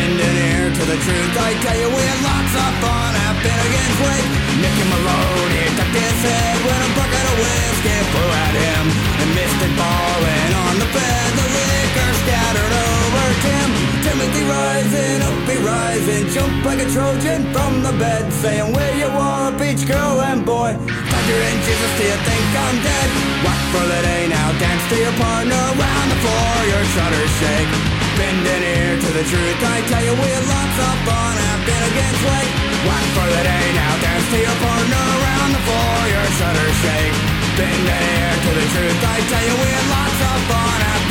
Bend 0.02 0.18
an 0.18 0.38
ear 0.50 0.66
to 0.74 0.84
the 0.90 0.98
truth. 0.98 1.34
I 1.38 1.54
tell 1.62 1.78
you, 1.78 1.86
we 1.86 2.02
had 2.02 2.22
lots 2.26 2.54
of 2.58 2.72
fun 2.82 3.14
at 3.22 3.38
Finnegan's 3.38 3.98
Wake. 4.02 4.30
Nicky 4.58 4.86
Malone, 4.90 5.52
he 5.54 5.66
ducked 5.78 5.94
his 5.94 6.20
head 6.26 6.58
when 6.66 6.80
a 6.82 6.90
bucket 6.98 7.26
of 7.30 7.36
whiskey 7.38 7.98
flew 8.10 8.32
at 8.34 8.56
him. 8.66 8.84
And 9.22 9.30
missed 9.38 9.62
it 9.62 9.74
falling 9.78 10.52
on 10.66 10.74
the 10.82 10.90
bed. 10.90 11.28
The 11.38 11.48
liquor 11.54 12.12
scattered 12.26 12.74
over 12.82 13.26
Tim. 13.46 13.70
Timothy 14.02 14.44
rising, 14.50 15.22
up 15.22 15.38
he 15.46 15.58
rising, 15.62 16.24
jump 16.34 16.66
like 16.66 16.82
a 16.82 16.90
Trojan 16.90 17.46
from 17.54 17.86
the 17.86 17.94
bed, 18.02 18.26
saying, 18.42 18.74
Where 18.74 18.96
you 18.98 19.06
are, 19.06 19.54
beach 19.54 19.86
girl 19.86 20.18
and 20.26 20.42
boy. 20.42 20.82
Thunder 20.82 21.40
and 21.46 21.60
Jesus, 21.62 21.92
do 22.02 22.10
you 22.10 22.18
think 22.26 22.46
I'm 22.58 22.78
dead? 22.82 23.10
Whack 23.46 23.62
for 23.70 23.86
the 23.86 24.02
day 24.02 24.26
now, 24.34 24.50
dance 24.58 24.82
to 24.90 24.98
your 24.98 25.14
partner 25.22 25.62
around 25.78 26.08
the 26.10 26.20
floor. 26.26 26.54
Your 26.74 26.86
shutters 26.90 27.34
shake. 27.38 28.01
Bend 28.22 28.46
an 28.46 28.62
ear 28.62 28.94
to 29.02 29.10
the 29.18 29.26
truth. 29.26 29.60
I 29.66 29.82
tell 29.90 30.04
you, 30.06 30.14
we 30.14 30.30
had 30.30 30.46
lots 30.46 30.78
of 30.78 30.94
fun 31.10 31.34
at 31.42 31.58
Finnegan's 31.66 32.22
Wake. 32.22 32.54
Whack 32.86 33.06
for 33.18 33.26
the 33.34 33.42
day 33.50 33.66
now, 33.74 33.98
dance 33.98 34.28
to 34.30 34.38
your 34.46 34.58
partner 34.62 35.06
around 35.18 35.50
the 35.58 35.64
floor. 35.66 35.98
Your 36.06 36.28
shutters 36.38 36.78
shake. 36.86 37.18
Bend 37.58 37.82
an 37.82 38.02
ear 38.14 38.34
to 38.46 38.52
the 38.62 38.66
truth. 38.78 39.02
I 39.02 39.18
tell 39.26 39.42
you, 39.42 39.56
we 39.58 39.70
had 39.74 39.88
lots 39.90 40.20
of 40.22 40.38
fun 40.54 40.80
at 40.94 41.02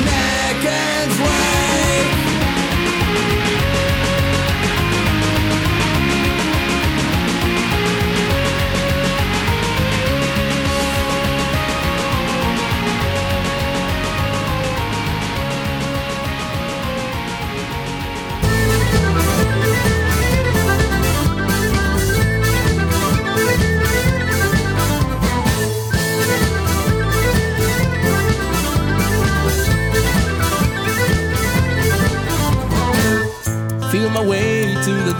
Finnegan's 0.00 1.16
Wake. 1.20 2.08
Feel 2.24 2.29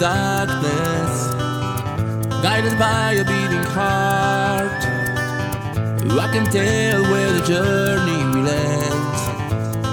darkness, 0.00 1.28
guided 2.42 2.78
by 2.78 3.12
a 3.12 3.24
beating 3.24 3.62
heart. 3.76 4.72
I 6.18 6.26
can 6.32 6.46
tell 6.46 7.02
where 7.12 7.30
the 7.30 7.44
journey 7.46 8.24
will 8.32 8.48
end, 8.48 9.14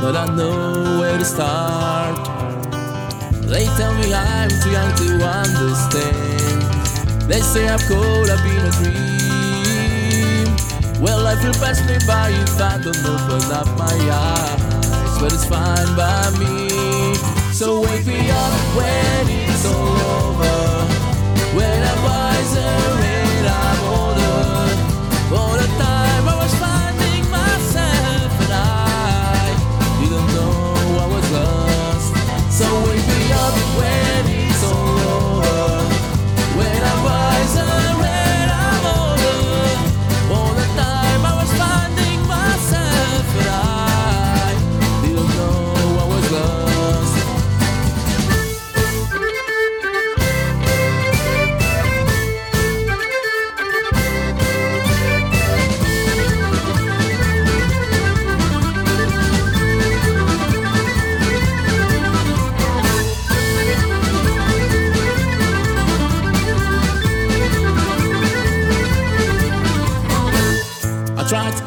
but 0.02 0.16
I 0.16 0.34
know 0.34 0.98
where 0.98 1.18
to 1.18 1.26
start. 1.26 2.16
They 3.52 3.66
tell 3.76 3.94
me 3.96 4.14
I'm 4.14 4.50
too 4.50 4.72
young 4.72 4.96
to 4.96 5.26
understand. 5.44 6.62
They 7.30 7.42
say 7.42 7.68
I'm 7.68 7.80
cold, 7.80 8.30
I've 8.30 8.42
been 8.48 8.66
a 8.66 8.72
dream. 8.80 10.48
Well, 11.04 11.22
life 11.22 11.44
will 11.44 11.54
pass 11.56 11.82
me 11.82 11.98
by 12.08 12.30
if 12.30 12.62
I 12.62 12.80
don't 12.82 13.06
open 13.06 13.52
up 13.52 13.68
my 13.78 13.98
eyes, 14.10 15.20
but 15.20 15.34
it's 15.34 15.46
fine 15.46 15.96
by 15.98 16.32
me. 16.40 16.67
So 17.58 17.82
wake 17.82 18.06
me 18.06 18.30
up 18.30 18.54
when 18.78 19.30
it's 19.30 19.66
all 19.66 19.98
over. 20.22 20.86
When 21.58 21.80
I'm 21.92 22.04
wiser 22.04 22.60
and 22.62 23.48
I'm 23.48 23.82
older. 23.98 24.70
For 25.32 25.58
the 25.58 25.68
time 25.82 26.17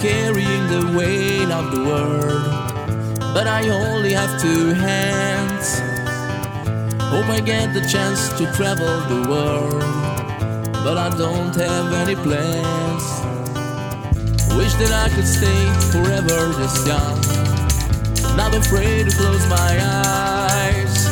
carrying 0.00 0.66
the 0.68 0.96
weight 0.96 1.50
of 1.50 1.70
the 1.74 1.84
world, 1.84 2.42
but 3.34 3.46
I 3.46 3.68
only 3.68 4.12
have 4.14 4.40
two 4.40 4.72
hands. 4.72 5.78
Hope 7.12 7.28
I 7.28 7.40
get 7.40 7.74
the 7.74 7.82
chance 7.82 8.30
to 8.38 8.50
travel 8.56 8.86
the 9.12 9.28
world, 9.28 9.82
but 10.82 10.96
I 10.96 11.10
don't 11.18 11.54
have 11.54 11.92
any 11.92 12.14
plans. 12.14 13.04
Wish 14.56 14.72
that 14.80 14.92
I 15.04 15.14
could 15.14 15.28
stay 15.28 15.62
forever 15.92 16.48
this 16.56 16.86
young, 16.86 17.20
not 18.38 18.54
afraid 18.54 19.10
to 19.10 19.14
close 19.14 19.46
my 19.48 19.72
eyes. 19.82 21.10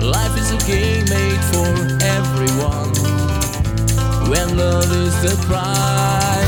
Life 0.00 0.38
is 0.38 0.52
a 0.52 0.58
game 0.70 1.06
made 1.10 1.42
for 1.50 1.68
everyone. 2.18 2.94
When 4.30 4.56
love 4.56 4.92
is 4.92 5.14
the 5.22 5.34
prize, 5.48 5.91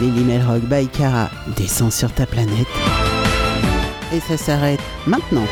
Lily 0.00 0.24
Melrock 0.24 0.62
by 0.62 0.86
Cara 0.88 1.30
descend 1.56 1.92
sur 1.92 2.12
ta 2.12 2.26
planète. 2.26 2.66
Et 4.12 4.20
ça 4.20 4.36
s'arrête 4.36 4.80
maintenant. 5.06 5.46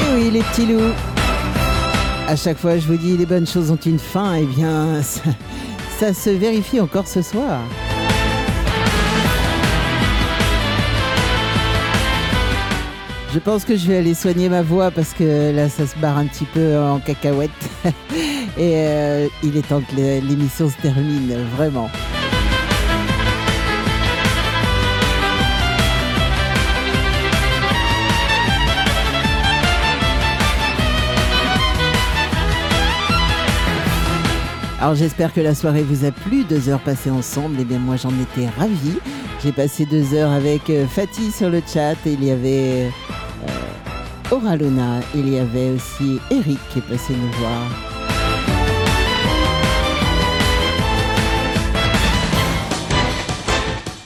Et 0.00 0.14
oui, 0.14 0.30
les 0.30 0.42
petits 0.42 0.66
loups. 0.66 0.94
À 2.28 2.36
chaque 2.36 2.58
fois, 2.58 2.78
je 2.78 2.86
vous 2.86 2.96
dis, 2.96 3.16
les 3.16 3.26
bonnes 3.26 3.46
choses 3.46 3.70
ont 3.70 3.76
une 3.84 3.98
fin. 3.98 4.34
Eh 4.34 4.44
bien, 4.44 5.02
ça, 5.02 5.22
ça 5.98 6.14
se 6.14 6.30
vérifie 6.30 6.80
encore 6.80 7.08
ce 7.08 7.22
soir. 7.22 7.60
Je 13.32 13.38
pense 13.40 13.64
que 13.64 13.76
je 13.76 13.86
vais 13.88 13.98
aller 13.98 14.14
soigner 14.14 14.48
ma 14.48 14.62
voix 14.62 14.90
parce 14.90 15.12
que 15.12 15.54
là, 15.54 15.68
ça 15.68 15.86
se 15.86 15.96
barre 15.98 16.18
un 16.18 16.26
petit 16.26 16.46
peu 16.46 16.78
en 16.78 16.98
cacahuète. 16.98 17.50
Et 18.58 18.72
euh, 18.76 19.28
il 19.44 19.56
est 19.56 19.66
temps 19.68 19.80
que 19.80 19.94
l'é- 19.94 20.20
l'émission 20.20 20.68
se 20.68 20.76
termine, 20.82 21.32
vraiment. 21.56 21.88
Alors 34.80 34.94
j'espère 34.94 35.34
que 35.34 35.40
la 35.40 35.54
soirée 35.56 35.82
vous 35.82 36.04
a 36.04 36.12
plu, 36.12 36.44
deux 36.44 36.68
heures 36.68 36.78
passées 36.80 37.10
ensemble, 37.10 37.60
et 37.60 37.64
bien 37.64 37.80
moi 37.80 37.96
j'en 37.96 38.10
étais 38.10 38.48
ravie. 38.58 38.98
J'ai 39.42 39.50
passé 39.52 39.86
deux 39.86 40.14
heures 40.14 40.30
avec 40.30 40.70
euh, 40.70 40.86
Fatih 40.86 41.32
sur 41.32 41.50
le 41.50 41.60
chat, 41.66 41.96
il 42.06 42.24
y 42.24 42.30
avait 42.30 42.88
euh, 44.30 44.90
il 45.14 45.28
y 45.30 45.38
avait 45.38 45.70
aussi 45.70 46.20
Eric 46.30 46.58
qui 46.70 46.78
est 46.78 46.82
passé 46.82 47.12
nous 47.14 47.30
voir. 47.40 47.87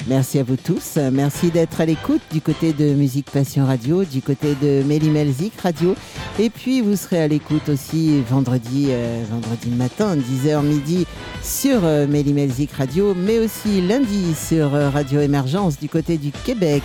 Merci 0.08 0.40
à 0.40 0.42
vous 0.42 0.56
tous. 0.56 0.98
Merci 1.12 1.50
d'être 1.50 1.80
à 1.80 1.86
l'écoute 1.86 2.22
du 2.32 2.40
côté 2.40 2.72
de 2.72 2.92
Musique 2.92 3.30
Passion 3.30 3.64
Radio, 3.64 4.04
du 4.04 4.20
côté 4.20 4.56
de 4.60 4.82
Mélimelzik 4.82 5.60
Radio. 5.60 5.94
Et 6.40 6.50
puis 6.50 6.80
vous 6.80 6.96
serez 6.96 7.22
à 7.22 7.28
l'écoute 7.28 7.68
aussi 7.68 8.20
vendredi, 8.22 8.88
euh, 8.90 9.22
vendredi 9.30 9.70
matin, 9.70 10.16
10h 10.16 10.62
midi 10.64 11.06
sur 11.42 11.84
euh, 11.84 12.08
Mélimelzik 12.08 12.72
Radio, 12.72 13.14
mais 13.14 13.38
aussi 13.38 13.80
lundi 13.80 14.34
sur 14.34 14.74
euh, 14.74 14.90
Radio 14.90 15.20
Émergence 15.20 15.78
du 15.78 15.88
côté 15.88 16.18
du 16.18 16.32
Québec. 16.32 16.82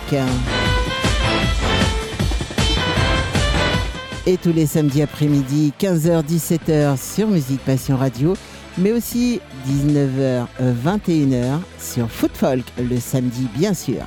Et 4.26 4.36
tous 4.36 4.52
les 4.52 4.66
samedis 4.66 5.02
après-midi, 5.02 5.72
15h-17h 5.80 6.96
sur 6.96 7.28
Musique 7.28 7.64
Passion 7.64 7.96
Radio. 7.96 8.34
mais 8.78 8.92
aussi 8.92 9.40
19h, 9.66 10.46
21h 10.84 11.58
sur 11.80 12.10
Foot 12.10 12.32
Folk 12.34 12.64
le 12.78 12.98
samedi, 13.00 13.48
bien 13.56 13.74
sûr. 13.74 14.02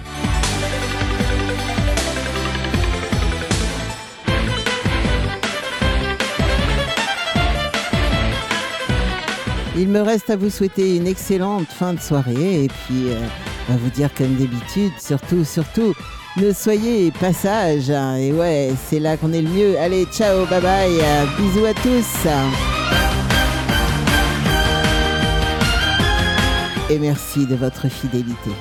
Il 9.77 9.87
me 9.87 10.01
reste 10.01 10.29
à 10.29 10.35
vous 10.35 10.49
souhaiter 10.49 10.97
une 10.97 11.07
excellente 11.07 11.67
fin 11.67 11.93
de 11.93 11.99
soirée 11.99 12.65
et 12.65 12.67
puis 12.67 13.09
euh, 13.09 13.25
à 13.73 13.77
vous 13.77 13.89
dire 13.89 14.09
comme 14.15 14.35
d'habitude, 14.35 14.91
surtout, 14.99 15.43
surtout, 15.45 15.93
ne 16.37 16.51
soyez 16.51 17.11
pas 17.11 17.33
sages. 17.33 17.89
hein. 17.89 18.15
Et 18.17 18.31
ouais, 18.31 18.71
c'est 18.89 18.99
là 18.99 19.17
qu'on 19.17 19.33
est 19.33 19.41
le 19.41 19.49
mieux. 19.49 19.79
Allez, 19.79 20.05
ciao, 20.05 20.45
bye 20.45 20.61
bye, 20.61 20.99
euh, 21.01 21.25
bisous 21.39 21.65
à 21.65 21.73
tous. 21.73 22.27
Et 26.91 26.99
merci 26.99 27.45
de 27.47 27.55
votre 27.55 27.87
fidélité. 27.87 28.51